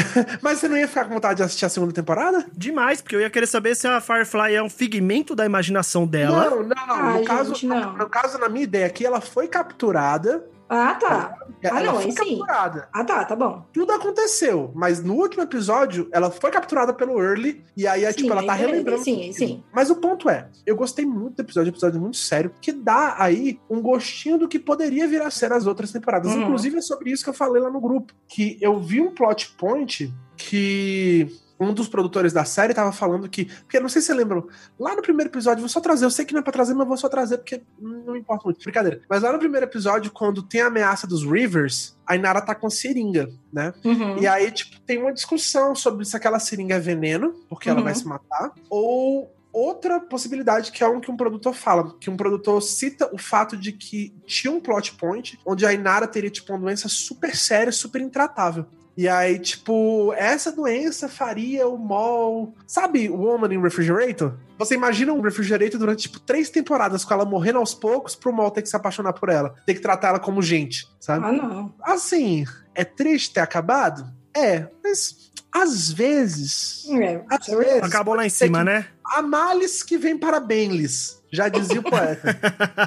[0.41, 2.45] Mas você não ia ficar com vontade de assistir a segunda temporada?
[2.53, 6.49] Demais, porque eu ia querer saber se a Firefly é um figmento da imaginação dela.
[6.49, 6.75] Não, não, não.
[6.87, 7.93] Ah, no, gente, caso, não.
[7.97, 10.43] no caso, na minha ideia aqui, ela foi capturada.
[10.67, 11.37] Ah, tá.
[11.61, 12.37] ela não, foi sim.
[12.37, 12.89] capturada.
[12.91, 13.65] Ah, tá, tá bom.
[13.71, 18.17] Tudo aconteceu, mas no último episódio, ela foi capturada pelo Early, e aí, é, Sim,
[18.17, 19.03] tipo, ela tá beleza, relembrando.
[19.03, 19.63] sim, sim.
[19.71, 23.59] Mas o ponto é, eu gostei muito do episódio, episódio muito sério, que dá aí
[23.69, 26.33] um gostinho do que poderia vir a ser as outras temporadas.
[26.33, 26.43] Uhum.
[26.43, 29.51] Inclusive, é sobre isso que eu falei lá no grupo, que eu vi um plot
[29.57, 31.27] point que
[31.59, 33.45] um dos produtores da série tava falando que.
[33.45, 34.47] Porque eu não sei se você lembram.
[34.79, 36.05] Lá no primeiro episódio, vou só trazer.
[36.05, 38.61] Eu sei que não é pra trazer, mas vou só trazer porque não importa muito.
[38.61, 39.01] Brincadeira.
[39.09, 42.69] Mas lá no primeiro episódio, quando tem a ameaça dos Rivers, a Inara tá com
[42.69, 43.73] seringa, né?
[43.83, 44.17] Uhum.
[44.17, 47.85] E aí, tipo, tem uma discussão sobre se aquela seringa é veneno, porque ela Uhum.
[47.85, 52.17] vai se matar, ou outra possibilidade que é um que um produtor fala, que um
[52.17, 56.51] produtor cita o fato de que tinha um plot point onde a Inara teria tipo
[56.51, 58.65] uma doença super séria, super intratável.
[58.97, 62.53] E aí, tipo, essa doença faria o Mol.
[62.65, 64.33] Sabe o Woman in Refrigerator?
[64.57, 68.49] Você imagina um Refrigerator durante, tipo, três temporadas com ela morrendo aos poucos pro Mol
[68.51, 69.55] ter que se apaixonar por ela.
[69.65, 71.25] Ter que tratar ela como gente, sabe?
[71.25, 71.73] Ah, não.
[71.81, 74.09] Assim, é triste ter acabado?
[74.33, 76.85] É, mas às vezes.
[76.89, 77.83] É, Às é vezes.
[77.83, 78.87] Acabou lá em cima, que né?
[79.05, 81.21] Há males que vem para bem-lhes.
[81.31, 82.37] Já dizia o poeta.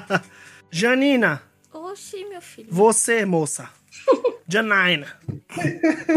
[0.70, 1.42] Janina,
[1.72, 2.68] Oxi, meu filho.
[2.70, 3.70] você, moça.
[4.48, 5.06] Janina.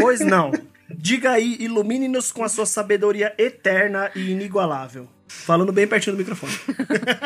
[0.00, 0.52] Pois não.
[0.88, 5.08] Diga aí, ilumine-nos com a sua sabedoria eterna e inigualável.
[5.26, 6.52] Falando bem pertinho do microfone.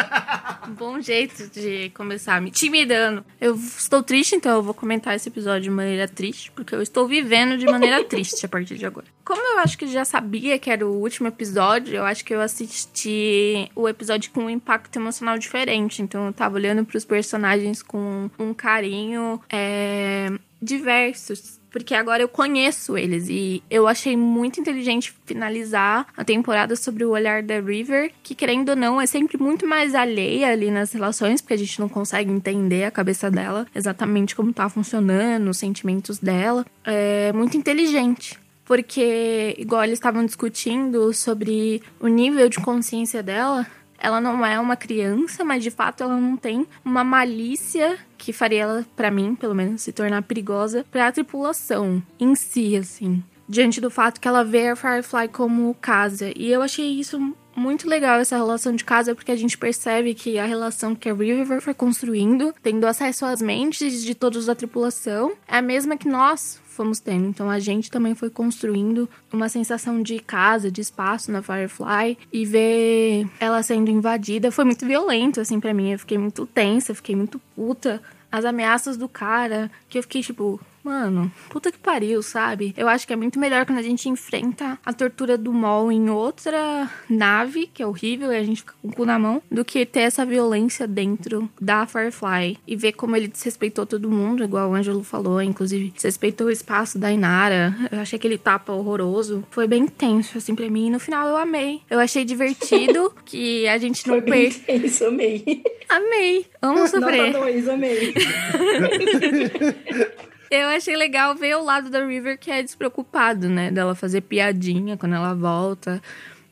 [0.79, 3.25] Bom jeito de começar me intimidando.
[3.41, 7.07] Eu estou triste, então eu vou comentar esse episódio de maneira triste, porque eu estou
[7.07, 9.07] vivendo de maneira triste a partir de agora.
[9.25, 12.41] Como eu acho que já sabia que era o último episódio, eu acho que eu
[12.41, 16.01] assisti o episódio com um impacto emocional diferente.
[16.01, 21.57] Então eu tava olhando pros personagens com um carinho é, diversos.
[21.71, 27.11] Porque agora eu conheço eles e eu achei muito inteligente finalizar a temporada sobre o
[27.11, 31.43] olhar da River, que querendo ou não é sempre muito mais alheia ali nas relações,
[31.43, 36.19] porque a gente não consegue entender a cabeça dela, exatamente como tá funcionando, os sentimentos
[36.19, 36.65] dela.
[36.83, 38.39] É muito inteligente.
[38.65, 43.67] Porque, igual eles estavam discutindo sobre o nível de consciência dela,
[43.99, 48.63] ela não é uma criança, mas de fato ela não tem uma malícia que faria
[48.63, 53.23] ela, pra mim, pelo menos, se tornar perigosa pra tripulação em si, assim.
[53.49, 56.33] Diante do fato que ela vê a Firefly como casa.
[56.35, 57.21] E eu achei isso
[57.55, 61.15] muito legal, essa relação de casa, porque a gente percebe que a relação que a
[61.15, 66.09] River foi construindo, tendo acesso às mentes de todos da tripulação, é a mesma que
[66.09, 67.27] nós fomos tendo.
[67.27, 72.45] Então a gente também foi construindo uma sensação de casa, de espaço na Firefly e
[72.45, 75.93] ver ela sendo invadida foi muito violento assim para mim.
[75.93, 78.01] Eu fiquei muito tensa, fiquei muito puta.
[78.31, 82.73] As ameaças do cara, que eu fiquei tipo, Mano, puta que pariu, sabe?
[82.77, 86.09] Eu acho que é muito melhor quando a gente enfrenta a tortura do Mol em
[86.09, 89.65] outra nave, que é horrível, e a gente fica com o cu na mão, do
[89.65, 92.57] que ter essa violência dentro da Firefly.
[92.65, 97.01] E ver como ele desrespeitou todo mundo, igual o Ângelo falou, inclusive desrespeitou o espaço
[97.01, 97.75] da Inara.
[97.91, 99.43] Eu achei aquele tapa horroroso.
[99.51, 100.87] Foi bem tenso, assim, pra mim.
[100.87, 101.81] E no final eu amei.
[101.91, 104.81] Eu achei divertido que a gente não Foi bem per...
[104.81, 105.65] tenso, amei.
[105.89, 106.47] Amei.
[106.63, 107.33] Amo Nota sofrer.
[107.33, 108.15] dois, amei.
[110.51, 113.71] Eu achei legal ver o lado da River que é despreocupado, né?
[113.71, 116.01] Dela fazer piadinha quando ela volta.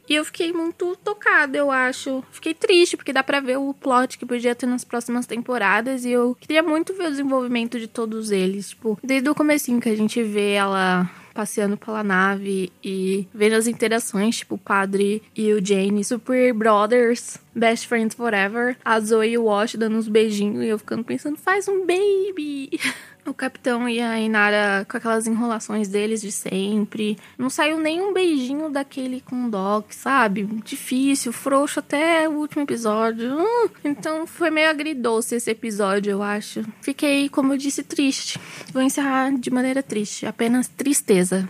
[0.08, 2.22] E eu fiquei muito tocada, eu acho.
[2.30, 6.04] Fiquei triste, porque dá pra ver o plot que podia ter nas próximas temporadas.
[6.04, 8.70] E eu queria muito ver o desenvolvimento de todos eles.
[8.70, 13.66] Tipo, desde o comecinho que a gente vê ela passeando pela nave e vendo as
[13.66, 18.76] interações, tipo, o padre e o Jane, super brothers, best friends forever.
[18.84, 22.78] A Zoe e o Wash dando uns beijinhos e eu ficando pensando, faz um baby.
[23.26, 27.16] O capitão e a Inara com aquelas enrolações deles de sempre.
[27.38, 30.44] Não saiu nenhum beijinho daquele com o Doc, sabe?
[30.62, 33.38] Difícil, frouxo até o último episódio.
[33.38, 36.62] Hum, então foi meio agridoce esse episódio, eu acho.
[36.82, 38.38] Fiquei, como eu disse, triste.
[38.72, 41.48] Vou encerrar de maneira triste, apenas tristeza.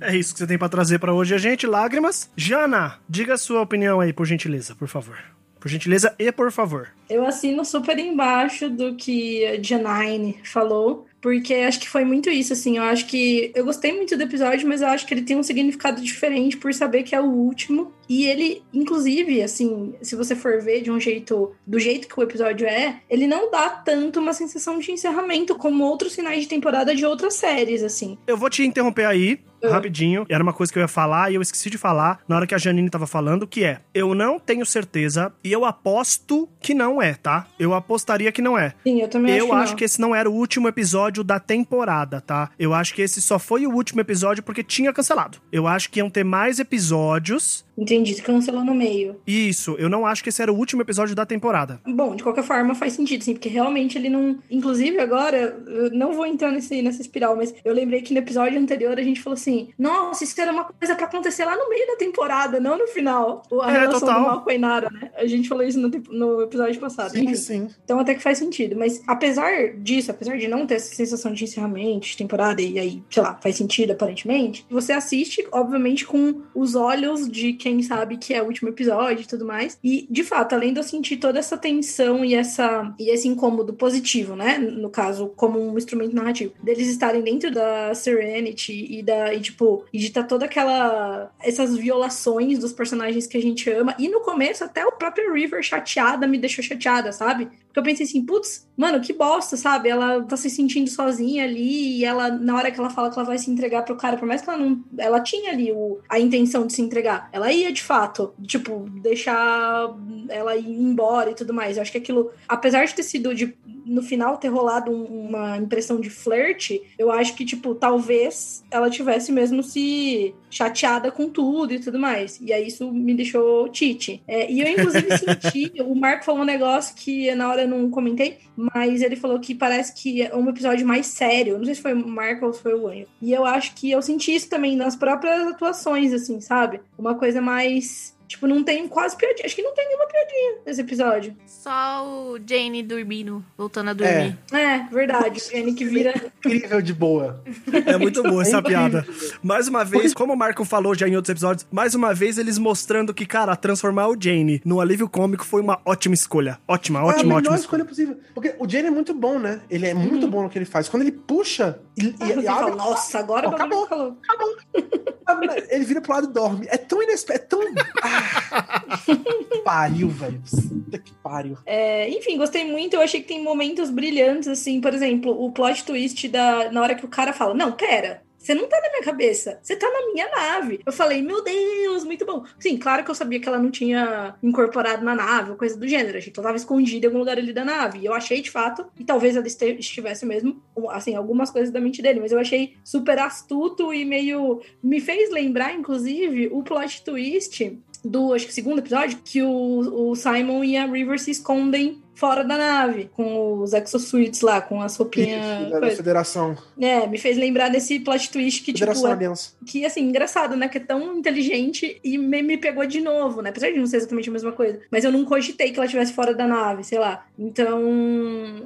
[0.00, 1.66] É isso que você tem pra trazer pra hoje, a gente.
[1.66, 2.30] Lágrimas.
[2.36, 5.18] Jana, diga a sua opinião aí, por gentileza, por favor.
[5.60, 6.88] Por gentileza e por favor.
[7.08, 12.52] Eu assino super embaixo do que a Janine falou, porque acho que foi muito isso,
[12.52, 12.78] assim.
[12.78, 13.52] Eu acho que.
[13.54, 16.72] Eu gostei muito do episódio, mas eu acho que ele tem um significado diferente por
[16.72, 17.92] saber que é o último.
[18.08, 21.54] E ele, inclusive, assim, se você for ver de um jeito.
[21.66, 25.84] Do jeito que o episódio é, ele não dá tanto uma sensação de encerramento como
[25.84, 28.16] outros finais de temporada de outras séries, assim.
[28.26, 29.70] Eu vou te interromper aí, Ah.
[29.70, 30.26] rapidinho.
[30.28, 32.54] Era uma coisa que eu ia falar e eu esqueci de falar na hora que
[32.54, 37.00] a Janine tava falando, que é: eu não tenho certeza e eu aposto que não
[37.00, 37.46] é, tá?
[37.58, 38.74] Eu apostaria que não é.
[38.84, 41.38] Sim, eu também Eu acho acho que, que esse não era o último episódio da
[41.38, 42.50] temporada, tá?
[42.58, 45.38] Eu acho que esse só foi o último episódio porque tinha cancelado.
[45.52, 47.64] Eu acho que iam ter mais episódios.
[47.80, 49.16] Entendi, se cancelou no meio.
[49.26, 51.80] Isso, eu não acho que esse era o último episódio da temporada.
[51.86, 54.38] Bom, de qualquer forma faz sentido, sim, porque realmente ele não.
[54.50, 58.58] Inclusive, agora, eu não vou entrar nesse, nessa espiral, mas eu lembrei que no episódio
[58.60, 61.86] anterior a gente falou assim: nossa, isso era uma coisa pra acontecer lá no meio
[61.86, 63.42] da temporada, não no final.
[63.62, 64.20] A É, relação total.
[64.20, 65.10] do Mal com a Inara, né?
[65.16, 67.12] A gente falou isso no, no episódio passado.
[67.12, 67.34] Sim, enfim.
[67.34, 67.68] sim.
[67.84, 68.76] Então até que faz sentido.
[68.76, 73.02] Mas apesar disso, apesar de não ter essa sensação de encerramento de temporada, e aí,
[73.10, 78.16] sei lá, faz sentido aparentemente, você assiste, obviamente, com os olhos de quem quem sabe
[78.16, 79.78] que é o último episódio e tudo mais.
[79.82, 83.72] E, de fato, além de eu sentir toda essa tensão e, essa, e esse incômodo
[83.72, 84.58] positivo, né?
[84.58, 89.32] No caso, como um instrumento narrativo, deles estarem dentro da Serenity e da.
[89.32, 91.30] E, tipo, e de estar tá toda aquela.
[91.40, 93.94] essas violações dos personagens que a gente ama.
[93.98, 97.48] E no começo, até o próprio River chateada me deixou chateada, sabe?
[97.70, 99.88] Porque eu pensei assim, putz, mano, que bosta, sabe?
[99.88, 103.26] Ela tá se sentindo sozinha ali e ela, na hora que ela fala que ela
[103.26, 104.82] vai se entregar pro cara, por mais que ela não.
[104.98, 107.28] Ela tinha ali o, a intenção de se entregar.
[107.32, 109.94] Ela ia de fato, tipo, deixar
[110.28, 111.76] ela ir embora e tudo mais.
[111.76, 115.56] Eu acho que aquilo, apesar de ter sido de, no final ter rolado um, uma
[115.58, 121.72] impressão de flerte, eu acho que, tipo, talvez ela tivesse mesmo se chateada com tudo
[121.72, 122.40] e tudo mais.
[122.40, 124.22] E aí isso me deixou tite.
[124.26, 125.72] É, e eu, inclusive, senti.
[125.82, 129.54] O Marco falou um negócio que na hora eu não comentei, mas ele falou que
[129.54, 131.58] parece que é um episódio mais sério.
[131.58, 133.06] Não sei se foi o Marco ou se foi o Anjo.
[133.22, 136.80] E eu acho que eu senti isso também nas próprias atuações, assim, sabe?
[136.98, 139.44] Uma coisa mais Tipo, não tem quase piadinha.
[139.44, 141.34] Acho que não tem nenhuma piadinha nesse episódio.
[141.44, 144.38] Só o Jane dormindo, voltando a dormir.
[144.52, 145.40] É, é verdade.
[145.40, 146.14] O Jane que vira.
[146.38, 147.42] Incrível de boa.
[147.86, 149.04] É muito boa essa é piada.
[149.42, 152.56] Mais uma vez, como o Marco falou já em outros episódios, mais uma vez eles
[152.56, 156.60] mostrando que, cara, transformar o Jane no alívio cômico foi uma ótima escolha.
[156.68, 157.56] Ótima, ótima, é a ótima.
[157.56, 158.16] escolha possível.
[158.32, 159.60] Porque o Jane é muito bom, né?
[159.68, 160.30] Ele é muito uhum.
[160.30, 160.88] bom no que ele faz.
[160.88, 162.46] Quando ele puxa e, ah, e, e abre.
[162.46, 163.84] Fala, Nossa, agora oh, acabou.
[163.84, 164.16] Acabou.
[165.26, 165.56] acabou.
[165.68, 166.68] ele vira pro lado e dorme.
[166.70, 167.42] É tão inesperado.
[167.42, 167.60] É tão.
[168.02, 168.19] Ah,
[169.64, 170.40] pariu, velho.
[170.40, 171.58] Puta que pariu.
[171.66, 172.94] É, enfim, gostei muito.
[172.94, 176.94] Eu achei que tem momentos brilhantes, assim, por exemplo, o plot twist da, na hora
[176.94, 178.22] que o cara fala: Não, pera.
[178.40, 180.80] Você não tá na minha cabeça, você tá na minha nave.
[180.84, 182.42] Eu falei, meu Deus, muito bom.
[182.58, 185.86] Sim, claro que eu sabia que ela não tinha incorporado na nave, ou coisa do
[185.86, 186.18] gênero.
[186.18, 188.02] Que ela tava escondida em algum lugar ali da nave.
[188.02, 192.18] Eu achei, de fato, e talvez ela estivesse mesmo, assim, algumas coisas da mente dele,
[192.18, 194.62] mas eu achei super astuto e meio.
[194.82, 200.16] Me fez lembrar, inclusive, o plot twist do, acho que segundo episódio, que o, o
[200.16, 204.94] Simon e a River se escondem fora da nave, com os exosuits lá, com as
[204.94, 205.70] roupinhas.
[205.70, 206.54] Da federação.
[206.78, 209.64] É, me fez lembrar desse plot twist que, tipo, federação tipo.
[209.64, 210.68] É, que, assim, engraçado, né?
[210.68, 213.48] Que é tão inteligente e me, me pegou de novo, né?
[213.48, 214.80] Apesar de não ser exatamente a mesma coisa.
[214.90, 217.26] Mas eu não cogitei que ela estivesse fora da nave, sei lá.
[217.38, 217.80] Então,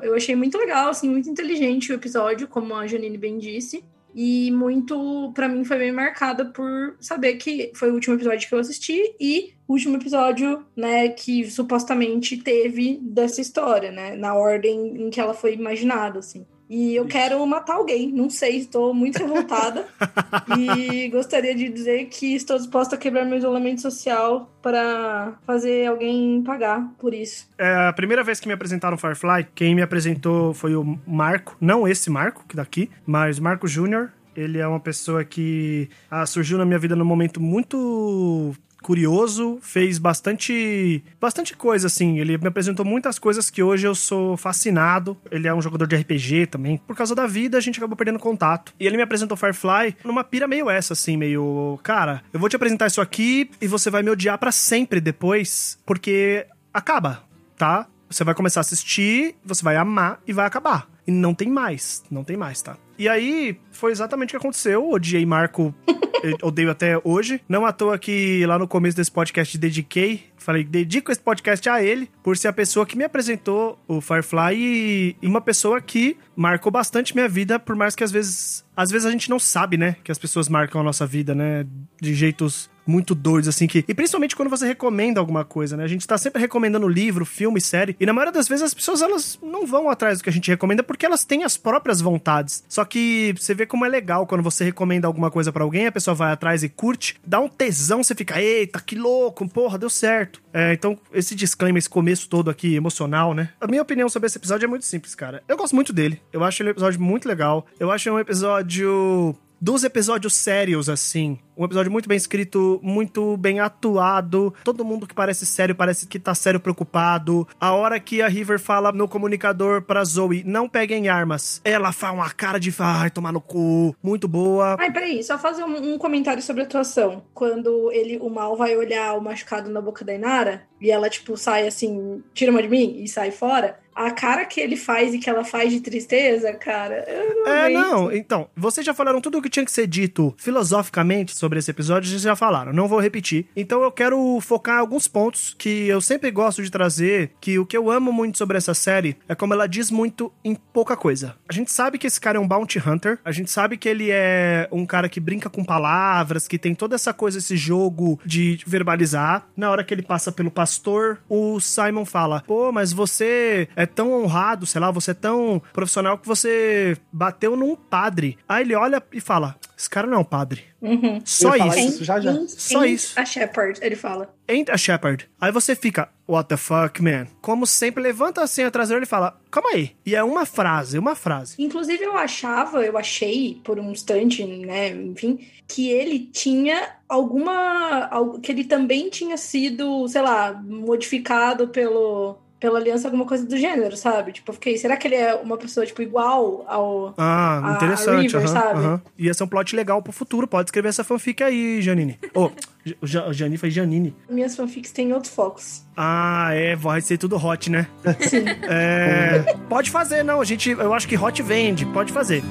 [0.03, 3.85] eu achei muito legal, assim, muito inteligente o episódio, como a Janine bem disse.
[4.15, 8.55] E muito, para mim, foi bem marcada por saber que foi o último episódio que
[8.55, 15.07] eu assisti e o último episódio, né, que supostamente teve dessa história, né, na ordem
[15.07, 16.47] em que ela foi imaginada, assim.
[16.69, 19.87] E eu quero matar alguém, não sei, estou muito revoltada.
[20.59, 26.43] e gostaria de dizer que estou disposta a quebrar meu isolamento social para fazer alguém
[26.43, 27.49] pagar por isso.
[27.59, 31.87] É a primeira vez que me apresentaram Firefly, quem me apresentou foi o Marco, não
[31.87, 34.11] esse Marco, que daqui, mas Marco Júnior.
[34.37, 38.53] Ele é uma pessoa que ah, surgiu na minha vida num momento muito
[38.85, 42.19] curioso, fez bastante bastante coisa assim.
[42.19, 45.17] Ele me apresentou muitas coisas que hoje eu sou fascinado.
[45.31, 46.77] Ele é um jogador de RPG também.
[46.77, 48.75] Por causa da vida, a gente acabou perdendo contato.
[48.79, 52.57] E ele me apresentou Firefly numa pira meio essa assim, meio, cara, eu vou te
[52.57, 57.25] apresentar isso aqui e você vai me odiar para sempre depois, porque acaba,
[57.57, 57.87] tá?
[58.15, 60.89] Você vai começar a assistir, você vai amar e vai acabar.
[61.05, 62.77] E não tem mais, não tem mais, tá?
[62.97, 64.89] E aí, foi exatamente o que aconteceu.
[64.89, 65.75] Odiei Marco,
[66.41, 67.41] odeio até hoje.
[67.49, 71.83] Não à toa que lá no começo desse podcast dediquei, falei, dedico esse podcast a
[71.83, 76.17] ele, por ser a pessoa que me apresentou o Firefly e, e uma pessoa que
[76.37, 78.65] marcou bastante minha vida, por mais que às vezes.
[78.77, 79.97] Às vezes a gente não sabe, né?
[80.05, 81.67] Que as pessoas marcam a nossa vida, né?
[82.01, 83.85] De jeitos muito doidos, assim, que.
[83.87, 85.85] E principalmente quando você recomenda alguma coisa, né?
[85.85, 87.97] A gente tá sempre recomendando livro, filme, série.
[87.99, 90.51] E na maioria das vezes as pessoas elas não vão atrás do que a gente
[90.51, 92.65] recomenda porque elas têm as próprias vontades.
[92.69, 95.93] Só que você vê como é legal quando você recomenda alguma coisa para alguém, a
[95.93, 99.91] pessoa vai atrás e curte, dá um tesão, você fica, eita, que louco, porra, deu
[99.91, 100.43] certo.
[100.53, 103.51] É, então, esse disclaimer, esse começo todo aqui emocional, né?
[103.61, 105.43] A minha opinião sobre esse episódio é muito simples, cara.
[105.49, 106.21] Eu gosto muito dele.
[106.33, 107.67] Eu acho ele um episódio muito legal.
[107.79, 111.39] Eu acho um episódio dos episódios sérios, assim.
[111.57, 114.53] Um episódio muito bem escrito, muito bem atuado.
[114.65, 117.47] Todo mundo que parece sério parece que tá sério preocupado.
[117.61, 121.61] A hora que a River fala no comunicador pra Zoe, não peguem armas.
[121.65, 123.95] Ela faz uma cara de ai, tomar no cu.
[124.03, 124.77] Muito boa.
[124.81, 127.23] Ai, peraí, só fazer um, um, comentário sobre a atuação.
[127.33, 131.37] Quando ele, o mal vai olhar o machucado na boca da Inara e ela, tipo,
[131.37, 135.19] sai assim, tira uma de mim e sai fora a cara que ele faz e
[135.19, 137.07] que ela faz de tristeza, cara.
[137.45, 138.13] não é, não.
[138.13, 142.09] Então, vocês já falaram tudo o que tinha que ser dito filosoficamente sobre esse episódio
[142.09, 143.47] vocês já falaram, não vou repetir.
[143.55, 147.67] Então eu quero focar em alguns pontos que eu sempre gosto de trazer, que o
[147.67, 151.35] que eu amo muito sobre essa série é como ela diz muito em pouca coisa.
[151.47, 154.09] A gente sabe que esse cara é um bounty hunter, a gente sabe que ele
[154.11, 158.59] é um cara que brinca com palavras, que tem toda essa coisa, esse jogo de
[158.67, 159.47] verbalizar.
[159.55, 164.15] Na hora que ele passa pelo pastor, o Simon fala: "Pô, mas você é tão
[164.15, 168.39] honrado, sei lá, você é tão profissional que você bateu num padre".
[168.49, 170.65] Aí ele olha e fala: "Esse cara não é um padre".
[170.81, 171.21] Uhum.
[171.25, 171.79] Só isso.
[171.79, 172.31] isso já já.
[172.33, 173.19] Ain't- Só ain't isso.
[173.21, 174.35] A Shepard, ele fala.
[174.47, 175.29] Ain't a shepherd.
[175.41, 177.27] Aí você fica, what the fuck, man?
[177.41, 179.93] Como sempre, levanta assim a traseira e fala, calma aí.
[180.05, 181.55] E é uma frase, uma frase.
[181.59, 188.11] Inclusive, eu achava, eu achei por um instante, né, enfim, que ele tinha alguma.
[188.43, 192.39] que ele também tinha sido, sei lá, modificado pelo.
[192.65, 194.33] Pela aliança, alguma coisa do gênero, sabe?
[194.33, 197.13] Tipo, eu fiquei, será que ele é uma pessoa, tipo, igual ao.
[197.19, 198.23] Ah, A- a interessante.
[198.23, 198.79] River, aham, sabe?
[198.81, 199.03] aham.
[199.19, 200.49] Ia ser um plot legal pro futuro.
[200.49, 202.19] Pode escrever essa fanfic aí, Janine.
[202.35, 204.17] Ô, oh, Janine foi Janine.
[204.31, 205.83] Minhas fanfics têm outros focos.
[205.95, 207.87] Ah, é, vai ser tudo hot, né?
[208.21, 208.47] Sim.
[208.67, 210.41] É, pode fazer, não.
[210.41, 211.85] A gente, eu acho que hot vende.
[211.85, 212.43] Pode fazer.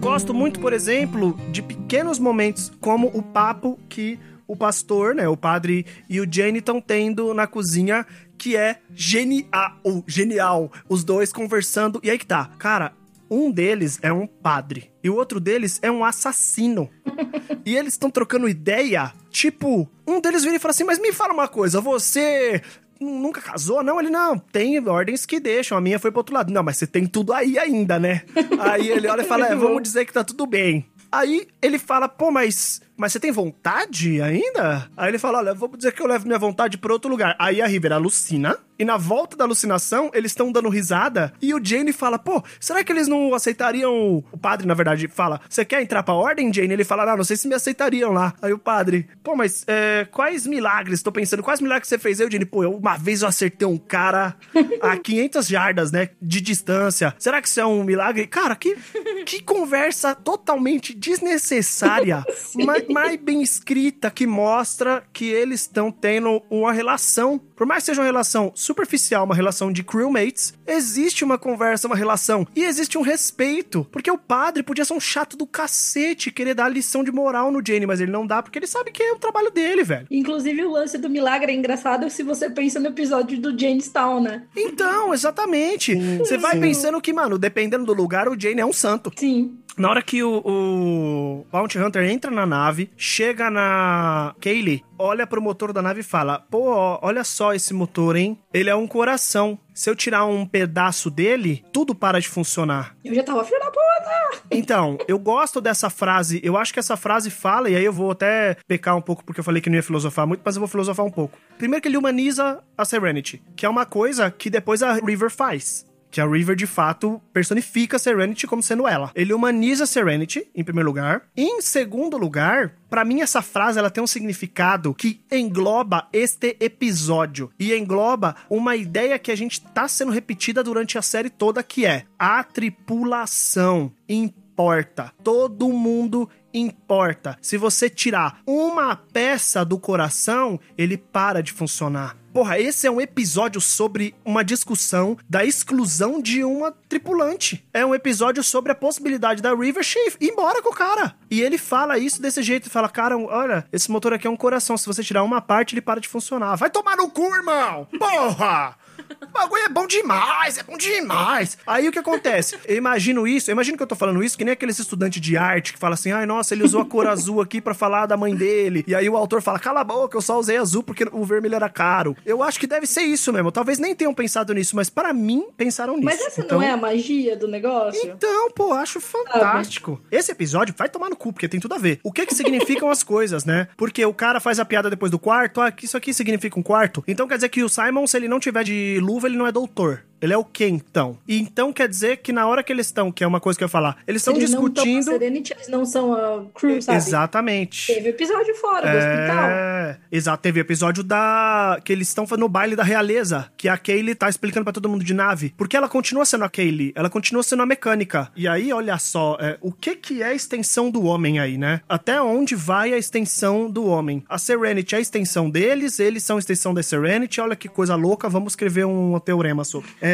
[0.00, 5.36] Gosto muito, por exemplo, de pequenos momentos, como o papo que o pastor, né, o
[5.36, 10.72] padre e o Jane estão tendo na cozinha, que é genial, genial.
[10.88, 12.00] Os dois conversando.
[12.02, 12.94] E aí que tá, cara,
[13.30, 16.88] um deles é um padre e o outro deles é um assassino.
[17.64, 21.34] e eles estão trocando ideia, tipo, um deles vira e fala assim: "Mas me fala
[21.34, 22.62] uma coisa, você
[23.00, 23.98] nunca casou, não?
[23.98, 26.52] Ele, não, tem ordens que deixam, a minha foi pro outro lado.
[26.52, 28.22] Não, mas você tem tudo aí ainda, né?
[28.60, 30.86] aí ele olha e fala, é, vamos dizer que tá tudo bem.
[31.10, 34.90] Aí ele fala, pô, mas, mas você tem vontade ainda?
[34.94, 37.34] Aí ele fala, olha, vamos dizer que eu levo minha vontade pra outro lugar.
[37.38, 41.62] Aí a River alucina, e na volta da alucinação, eles estão dando risada, e o
[41.62, 44.22] Jane fala, pô, será que eles não aceitariam...
[44.30, 46.72] O padre, na verdade, fala, você quer entrar pra ordem, Jane?
[46.72, 48.34] Ele fala, não, não sei se me aceitariam lá.
[48.42, 51.02] Aí o padre, pô, mas é, quais milagres?
[51.02, 52.20] Tô pensando, quais milagres você fez?
[52.20, 54.36] Aí o Jane, pô, eu, uma vez eu acertei um cara
[54.82, 57.14] a 500 jardas, né, de distância.
[57.18, 58.26] Será que isso é um milagre?
[58.26, 58.76] Cara, que,
[59.24, 62.24] que conversa totalmente desnecessária,
[62.64, 67.38] mas, mas bem escrita, que mostra que eles estão tendo uma relação.
[67.38, 71.96] Por mais que seja uma relação superficial, uma relação de crewmates, existe uma conversa, uma
[71.96, 72.46] relação.
[72.54, 73.86] E existe um respeito.
[73.90, 77.62] Porque o padre podia ser um chato do cacete, querer dar lição de moral no
[77.64, 80.06] Jane, mas ele não dá porque ele sabe que é o trabalho dele, velho.
[80.10, 84.44] Inclusive, o lance do milagre é engraçado se você pensa no episódio do Jamestown, né?
[84.56, 85.94] Então, exatamente.
[86.18, 89.12] Você vai pensando que, mano, dependendo do lugar, o Jane é um santo.
[89.16, 89.58] Sim.
[89.76, 95.40] Na hora que o, o Bounty Hunter entra na nave, chega na Kaylee, olha pro
[95.40, 98.38] motor da nave e fala: Pô, olha só esse motor, hein?
[98.52, 99.58] Ele é um coração.
[99.72, 102.94] Se eu tirar um pedaço dele, tudo para de funcionar.
[103.02, 104.42] Eu já tava, filho da puta!
[104.50, 106.40] Então, eu gosto dessa frase.
[106.42, 109.40] Eu acho que essa frase fala, e aí eu vou até pecar um pouco porque
[109.40, 111.38] eu falei que não ia filosofar muito, mas eu vou filosofar um pouco.
[111.56, 115.86] Primeiro que ele humaniza a Serenity, que é uma coisa que depois a River faz.
[116.10, 119.10] Que a River, de fato, personifica a Serenity como sendo ela.
[119.14, 121.22] Ele humaniza a Serenity, em primeiro lugar.
[121.36, 127.48] Em segundo lugar, Pra mim, essa frase ela tem um significado que engloba este episódio
[127.56, 131.86] e engloba uma ideia que a gente tá sendo repetida durante a série toda, que
[131.86, 135.12] é a tripulação importa.
[135.22, 137.38] Todo mundo importa.
[137.40, 142.19] Se você tirar uma peça do coração, ele para de funcionar.
[142.32, 147.64] Porra, esse é um episódio sobre uma discussão da exclusão de uma tripulante.
[147.74, 151.14] É um episódio sobre a possibilidade da River Chief ir embora com o cara.
[151.28, 154.78] E ele fala isso desse jeito, fala, cara, olha, esse motor aqui é um coração,
[154.78, 156.54] se você tirar uma parte, ele para de funcionar.
[156.56, 157.88] Vai tomar no cu, irmão!
[157.98, 158.76] Porra!
[159.22, 161.58] O bagulho é bom demais, é bom demais.
[161.66, 162.56] Aí o que acontece?
[162.66, 165.36] Eu imagino isso, eu imagino que eu tô falando isso, que nem aqueles estudantes de
[165.36, 168.16] arte que fala assim, ai, nossa, ele usou a cor azul aqui pra falar da
[168.16, 168.84] mãe dele.
[168.86, 171.54] E aí o autor fala, cala a boca, eu só usei azul porque o vermelho
[171.54, 172.16] era caro.
[172.24, 173.50] Eu acho que deve ser isso mesmo.
[173.52, 176.04] Talvez nem tenham pensado nisso, mas para mim, pensaram nisso.
[176.04, 178.00] Mas essa Então- não é a magia do negócio?
[178.04, 180.00] então, pô, acho fantástico.
[180.10, 182.00] Esse episódio vai tomar no cu, porque tem tudo a ver.
[182.02, 183.68] O que que significam as coisas, né?
[183.76, 187.02] Porque o cara faz a piada depois do quarto, ah, isso aqui significa um quarto.
[187.06, 189.52] Então quer dizer que o Simon, se ele não tiver de luva, ele não é
[189.52, 190.04] doutor.
[190.20, 191.18] Ele é o quê, então?
[191.26, 193.64] E então quer dizer que na hora que eles estão, que é uma coisa que
[193.64, 195.04] eu ia falar, eles estão não discutindo.
[195.04, 196.98] tão a Serenity, eles não são a crew, sabe?
[196.98, 197.92] Exatamente.
[197.92, 199.50] Teve episódio fora do hospital.
[199.50, 200.42] É, exato.
[200.42, 201.80] Teve episódio da.
[201.84, 203.50] que eles estão no baile da realeza.
[203.56, 205.54] Que a Kaylee tá explicando pra todo mundo de nave.
[205.56, 206.92] Porque ela continua sendo a Kaylee.
[206.94, 208.30] Ela continua sendo a mecânica.
[208.36, 211.80] E aí, olha só, é, o que que é a extensão do homem aí, né?
[211.88, 214.22] Até onde vai a extensão do homem?
[214.28, 217.40] A Serenity é a extensão deles, eles são a extensão da Serenity.
[217.40, 219.90] Olha que coisa louca, vamos escrever um teorema sobre.
[220.00, 220.09] É,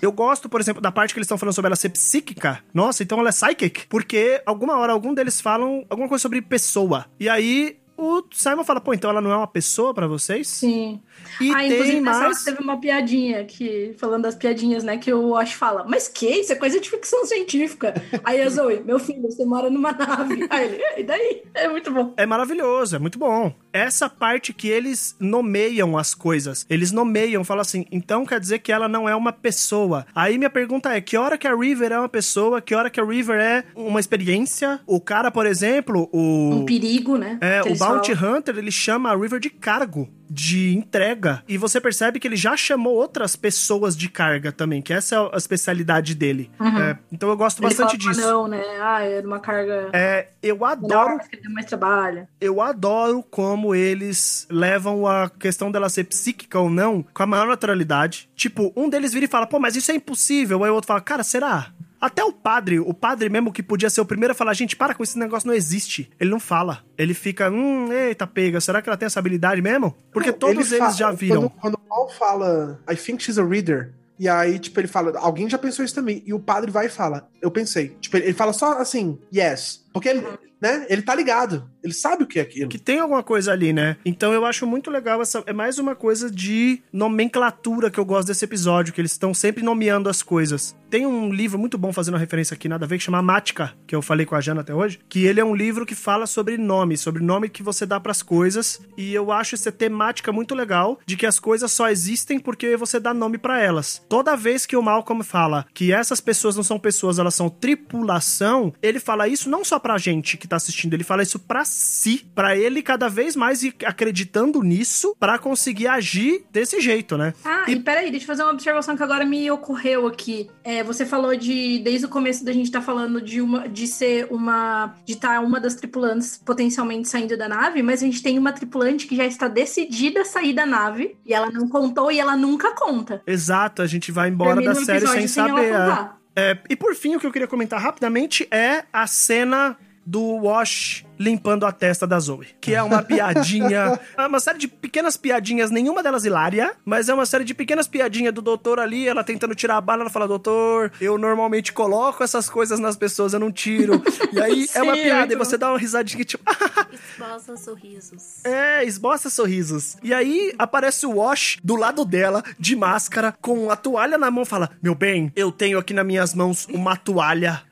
[0.00, 2.60] eu gosto, por exemplo, da parte que eles estão falando sobre ela ser psíquica.
[2.72, 3.86] Nossa, então ela é psychic.
[3.88, 7.06] Porque alguma hora algum deles falam alguma coisa sobre pessoa.
[7.18, 10.46] E aí o Simon fala, pô, então ela não é uma pessoa pra vocês?
[10.46, 11.00] Sim.
[11.40, 12.44] E ah, tem mais.
[12.44, 16.28] teve uma piadinha que, falando das piadinhas, né, que o Wash fala, mas que?
[16.28, 17.92] Isso é coisa de ficção científica.
[18.22, 20.46] Aí a Zoe, meu filho, você mora numa nave.
[20.48, 21.42] Aí ele, e daí?
[21.52, 22.14] É muito bom.
[22.16, 23.52] É maravilhoso, é muito bom.
[23.78, 26.66] Essa parte que eles nomeiam as coisas.
[26.68, 30.06] Eles nomeiam, falam assim, então quer dizer que ela não é uma pessoa.
[30.14, 32.60] Aí minha pergunta é, que hora que a River é uma pessoa?
[32.60, 34.80] Que hora que a River é uma experiência?
[34.86, 36.50] O cara, por exemplo, o...
[36.54, 37.38] Um perigo, né?
[37.40, 38.38] É, que o Bounty falam.
[38.38, 41.42] Hunter, ele chama a River de cargo, de entrega.
[41.48, 45.18] E você percebe que ele já chamou outras pessoas de carga também, que essa é
[45.34, 46.50] a especialidade dele.
[46.60, 46.78] Uhum.
[46.78, 48.26] É, então eu gosto Ele bastante fala, disso.
[48.26, 48.62] Ah, não, né?
[48.80, 52.26] Ah, é uma carga É, eu adoro menor, que mais trabalho.
[52.40, 57.46] eu adoro como eles levam a questão dela ser psíquica ou não com a maior
[57.46, 58.28] naturalidade.
[58.34, 60.62] Tipo, um deles vira e fala, pô, mas isso é impossível.
[60.64, 61.72] Aí o outro fala, cara, será?
[62.00, 64.94] Até o padre, o padre mesmo que podia ser o primeiro a falar, gente, para
[64.94, 66.10] com esse negócio, não existe.
[66.18, 66.84] Ele não fala.
[66.96, 69.96] Ele fica, hum, eita, pega, será que ela tem essa habilidade mesmo?
[70.12, 71.48] Porque Não, todos ele eles já viram.
[71.48, 73.94] Quando, quando o Paul fala, I think she's a reader.
[74.18, 76.22] E aí, tipo, ele fala, alguém já pensou isso também.
[76.26, 77.96] E o padre vai e fala, eu pensei.
[78.00, 79.84] Tipo, ele ele fala só assim, yes.
[79.92, 80.24] Porque ele,
[80.60, 81.68] né, ele tá ligado.
[81.82, 82.68] Ele sabe o que é aquilo.
[82.68, 83.96] que tem alguma coisa ali, né?
[84.04, 85.42] Então eu acho muito legal essa.
[85.46, 89.62] É mais uma coisa de nomenclatura que eu gosto desse episódio, que eles estão sempre
[89.62, 90.76] nomeando as coisas.
[90.90, 93.74] Tem um livro muito bom fazendo uma referência aqui, nada a ver, que chama Mática,
[93.86, 96.26] que eu falei com a Jana até hoje, que ele é um livro que fala
[96.26, 100.54] sobre nome, sobre nome que você dá pras coisas, e eu acho essa temática muito
[100.54, 104.02] legal de que as coisas só existem porque você dá nome pra elas.
[104.08, 108.72] Toda vez que o Malcolm fala que essas pessoas não são pessoas, elas são tripulação,
[108.82, 112.26] ele fala isso não só pra gente que tá assistindo, ele fala isso pra si,
[112.34, 117.34] pra ele cada vez mais ir acreditando nisso pra conseguir agir desse jeito, né?
[117.44, 120.48] Ah, e, peraí, deixa eu fazer uma observação que agora me ocorreu aqui.
[120.64, 124.26] É, você falou de, desde o começo da gente tá falando de uma, de ser
[124.30, 128.52] uma, de estar uma das tripulantes potencialmente saindo da nave, mas a gente tem uma
[128.52, 132.36] tripulante que já está decidida a sair da nave, e ela não contou e ela
[132.36, 133.22] nunca conta.
[133.26, 136.17] Exato, a gente vai embora Termina da série sem sem ela saber.
[136.38, 136.58] É.
[136.70, 139.76] e por fim, o que eu queria comentar rapidamente é a cena
[140.06, 142.48] do Wash limpando a testa da Zoe.
[142.60, 143.98] Que é uma piadinha.
[144.16, 147.88] é uma série de pequenas piadinhas, nenhuma delas hilária, mas é uma série de pequenas
[147.88, 152.22] piadinhas do doutor ali, ela tentando tirar a bala, ela fala, doutor, eu normalmente coloco
[152.22, 154.02] essas coisas nas pessoas, eu não tiro.
[154.32, 156.44] E aí é uma Sim, piada, e você dá uma risadinha tipo.
[157.18, 158.44] Esboça sorrisos.
[158.44, 159.96] É, esboça sorrisos.
[160.02, 164.44] E aí aparece o Wash do lado dela, de máscara, com a toalha na mão,
[164.44, 167.62] fala: Meu bem, eu tenho aqui nas minhas mãos uma toalha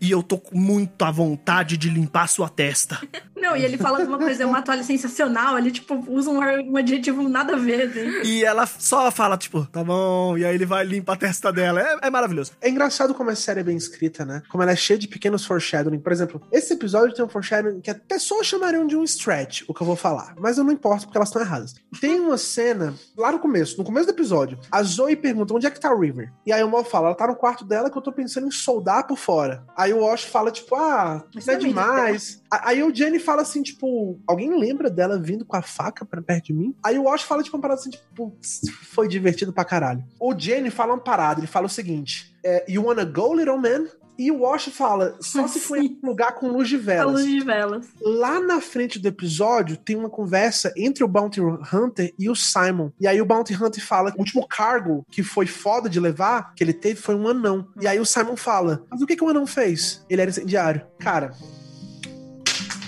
[0.00, 2.89] e eu tô com muito à vontade de limpar sua testa.
[3.36, 6.38] Não, e ele fala alguma coisa, é uma toalha sensacional, ele, tipo, usa um,
[6.72, 8.22] um adjetivo nada a ver, assim.
[8.28, 11.80] E ela só fala, tipo, tá bom, e aí ele vai limpar a testa dela.
[11.80, 12.52] É, é maravilhoso.
[12.60, 14.42] É engraçado como a série é bem escrita, né?
[14.50, 15.98] Como ela é cheia de pequenos foreshadowing.
[16.00, 19.72] Por exemplo, esse episódio tem um foreshadowing que as pessoas chamariam de um stretch, o
[19.74, 20.34] que eu vou falar.
[20.38, 21.74] Mas eu não importo porque elas estão erradas.
[22.00, 25.70] Tem uma cena, lá no começo, no começo do episódio, a Zoe pergunta onde é
[25.70, 26.30] que tá a River?
[26.46, 28.50] E aí o Mal fala, ela tá no quarto dela que eu tô pensando em
[28.50, 29.64] soldar por fora.
[29.76, 32.42] Aí o Wash fala, tipo, ah, isso é também, demais.
[32.50, 36.22] A- Aí o Jenny fala assim, tipo, alguém lembra dela vindo com a faca pra
[36.22, 36.74] perto de mim?
[36.82, 40.02] Aí o Wash fala, tipo, uma parada assim, tipo, "Putz, foi divertido pra caralho.
[40.18, 43.84] O Jenny fala uma parada, ele fala o seguinte, é, you wanna go, little man?
[44.18, 47.12] E o Wash fala, só se for em um lugar com luz de A velas.
[47.14, 47.86] luz de velas.
[48.02, 52.90] Lá na frente do episódio tem uma conversa entre o Bounty Hunter e o Simon.
[53.00, 56.54] E aí o Bounty Hunter fala que o último cargo que foi foda de levar,
[56.54, 57.66] que ele teve, foi um anão.
[57.80, 60.04] E aí o Simon fala: Mas o que, que o anão fez?
[60.10, 60.82] Ele era incendiário.
[60.98, 61.32] Cara.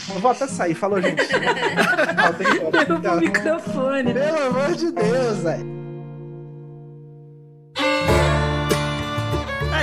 [0.08, 1.22] Vou até sair, falou, gente.
[1.22, 2.84] Volta volta.
[2.84, 4.14] Derruba o microfone.
[4.14, 5.81] Pelo amor de Deus, velho.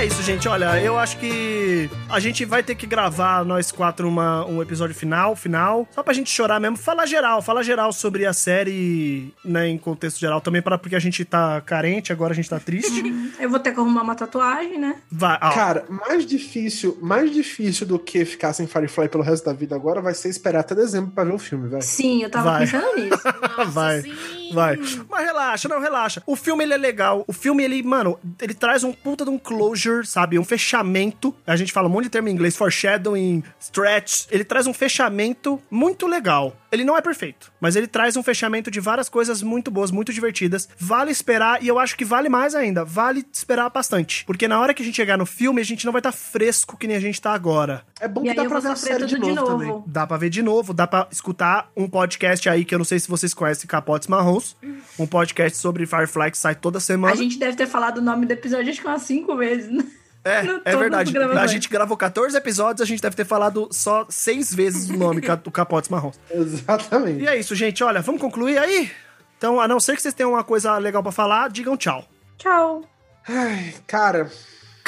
[0.00, 0.48] É isso, gente.
[0.48, 4.94] Olha, eu acho que a gente vai ter que gravar, nós quatro, uma, um episódio
[4.94, 5.86] final, final.
[5.90, 6.78] Só pra gente chorar mesmo.
[6.78, 10.40] Falar geral, falar geral sobre a série, né, em contexto geral.
[10.40, 13.02] Também para porque a gente tá carente, agora a gente tá triste.
[13.38, 14.96] Eu vou ter que arrumar uma tatuagem, né?
[15.12, 19.52] Vai, ó, Cara, mais difícil, mais difícil do que ficar sem Firefly pelo resto da
[19.52, 21.82] vida agora vai ser esperar até dezembro pra ver o filme, velho.
[21.82, 22.60] Sim, eu tava Vai.
[22.60, 23.20] pensando nisso.
[23.58, 24.00] Nossa, Vai.
[24.00, 24.14] sim.
[24.52, 24.76] Vai.
[25.08, 26.22] Mas relaxa, não, relaxa.
[26.26, 27.24] O filme, ele é legal.
[27.26, 30.38] O filme, ele, mano, ele traz um puta de um closure, sabe?
[30.38, 31.34] Um fechamento.
[31.46, 34.26] A gente fala um monte de termo em inglês, foreshadowing, stretch.
[34.30, 36.56] Ele traz um fechamento muito legal.
[36.72, 40.12] Ele não é perfeito, mas ele traz um fechamento de várias coisas muito boas, muito
[40.12, 40.68] divertidas.
[40.78, 42.84] Vale esperar, e eu acho que vale mais ainda.
[42.84, 44.24] Vale esperar bastante.
[44.24, 46.16] Porque na hora que a gente chegar no filme, a gente não vai estar tá
[46.16, 47.82] fresco que nem a gente tá agora.
[48.00, 49.82] É bom que dá pra ver a série de novo, de novo, também.
[49.86, 53.00] Dá pra ver de novo, dá pra escutar um podcast aí que eu não sei
[53.00, 54.56] se vocês conhecem, Capotes Marrons.
[54.98, 57.12] Um podcast sobre Firefly que sai toda semana.
[57.12, 59.84] A gente deve ter falado o nome do episódio acho que umas cinco vezes, né?
[60.24, 61.16] É, é verdade.
[61.16, 65.20] A gente gravou 14 episódios, a gente deve ter falado só seis vezes o nome
[65.20, 66.20] do Capotes Marrons.
[66.30, 67.22] Exatamente.
[67.22, 67.82] E é isso, gente.
[67.82, 68.90] Olha, vamos concluir aí?
[69.38, 72.06] Então, a não ser que vocês tenham uma coisa legal para falar, digam tchau.
[72.36, 72.84] Tchau.
[73.26, 74.30] Ai, cara.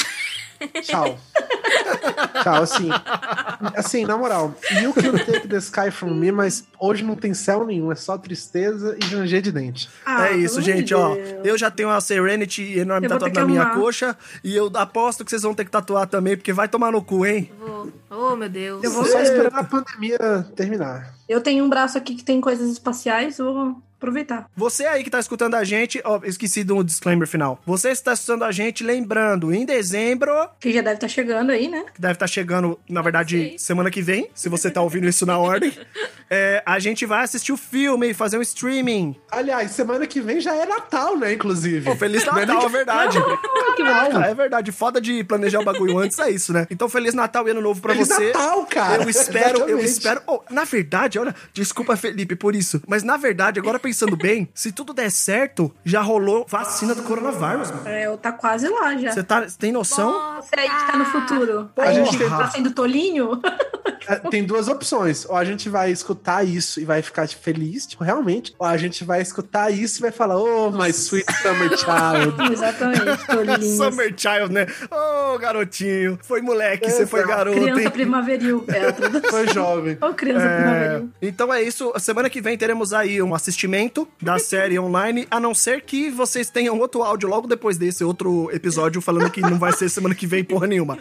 [0.82, 1.18] Tchau.
[2.42, 2.88] Tchau, assim.
[3.76, 7.64] Assim, na moral, you can take the sky from me, mas hoje não tem céu
[7.64, 9.88] nenhum, é só tristeza e ranger de dente.
[10.04, 11.00] Ah, é isso, gente, Deus.
[11.00, 11.14] ó.
[11.44, 15.42] Eu já tenho uma Serenity enorme tatuada na minha coxa e eu aposto que vocês
[15.42, 17.50] vão ter que tatuar também, porque vai tomar no cu, hein?
[17.58, 17.92] Vou.
[18.10, 18.82] Oh, meu Deus.
[18.82, 21.14] Eu vou só esperar a pandemia terminar.
[21.28, 24.50] Eu tenho um braço aqui que tem coisas espaciais, vou aproveitar.
[24.56, 27.60] Você aí que tá escutando a gente, ó, esqueci do disclaimer final.
[27.64, 30.32] Você está escutando a gente, lembrando, em dezembro.
[30.58, 31.84] Que já deve estar tá chegando aí, né?
[31.94, 35.24] Que deve estar tá chegando, na verdade, semana que vem, se você tá ouvindo isso
[35.24, 35.72] na ordem.
[36.34, 39.14] É, a gente vai assistir o filme, fazer um streaming.
[39.30, 41.84] Aliás, semana que vem já é Natal, né, inclusive.
[41.84, 43.18] Pô, Feliz Natal, é verdade.
[43.76, 44.72] que Caraca, é verdade.
[44.72, 46.66] Foda de planejar o bagulho antes é isso, né?
[46.70, 48.28] Então, Feliz Natal e Ano Novo pra Feliz você.
[48.28, 49.02] Natal, cara.
[49.02, 50.22] Eu espero, eu espero.
[50.26, 52.82] Oh, na verdade, olha, desculpa, Felipe, por isso.
[52.86, 57.70] Mas na verdade, agora pensando bem, se tudo der certo, já rolou vacina do coronavírus,
[57.70, 57.88] mano.
[57.88, 59.12] É, eu tá quase lá já.
[59.12, 60.40] Você tá, tem noção?
[60.40, 61.70] Você aí que tá no futuro.
[61.74, 61.88] Porra.
[61.88, 63.40] A gente tá sendo tolinho?
[64.08, 65.24] É, tem duas opções.
[65.26, 68.54] Ou a gente vai escutar isso e vai ficar feliz, tipo, realmente.
[68.58, 72.52] Ou a gente vai escutar isso e vai falar, oh, my sweet summer child.
[72.52, 73.76] Exatamente, tolinho.
[73.76, 74.66] Summer child, né?
[74.90, 76.18] Oh, garotinho.
[76.22, 77.60] Foi moleque, você foi garoto.
[77.60, 78.64] Criança primaveril.
[78.68, 79.98] É, tudo foi jovem.
[80.00, 80.56] Ou criança é...
[80.56, 81.10] primaveril.
[81.20, 81.92] Então é isso.
[81.98, 86.50] Semana que vem teremos aí um assistimento da série online, a não ser que vocês
[86.50, 90.26] tenham outro áudio logo depois desse, outro episódio falando que não vai ser semana que
[90.26, 90.98] vem porra nenhuma.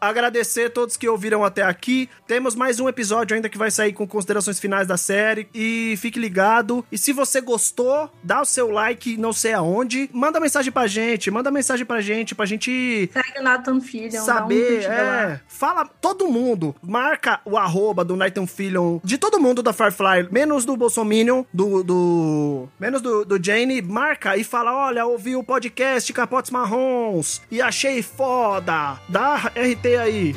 [0.00, 2.08] Agradecer a todos que ouviram até aqui.
[2.26, 5.48] Temos mais um episódio ainda que vai sair com considerações finais da série.
[5.54, 6.84] E fique ligado.
[6.90, 10.08] E se você gostou, dá o seu like, não sei aonde.
[10.12, 13.10] Manda mensagem pra gente, manda mensagem pra gente, pra gente.
[13.12, 14.22] Segue o Nathan Fillion.
[14.22, 15.40] Saber, um é.
[15.46, 16.74] Fala todo mundo.
[16.82, 18.98] Marca o arroba do Nathan Fillion.
[19.02, 21.82] De todo mundo da Firefly, menos do Bolsominion, do.
[21.82, 23.82] do menos do, do Jane.
[23.82, 28.98] Marca e fala: olha, ouvi o podcast Capotes Marrons e achei foda.
[29.08, 30.36] Dá RT aí.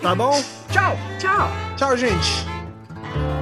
[0.00, 0.32] Tá bom?
[0.72, 0.96] Tchau!
[1.18, 1.48] Tchau!
[1.76, 3.41] Tchau, gente!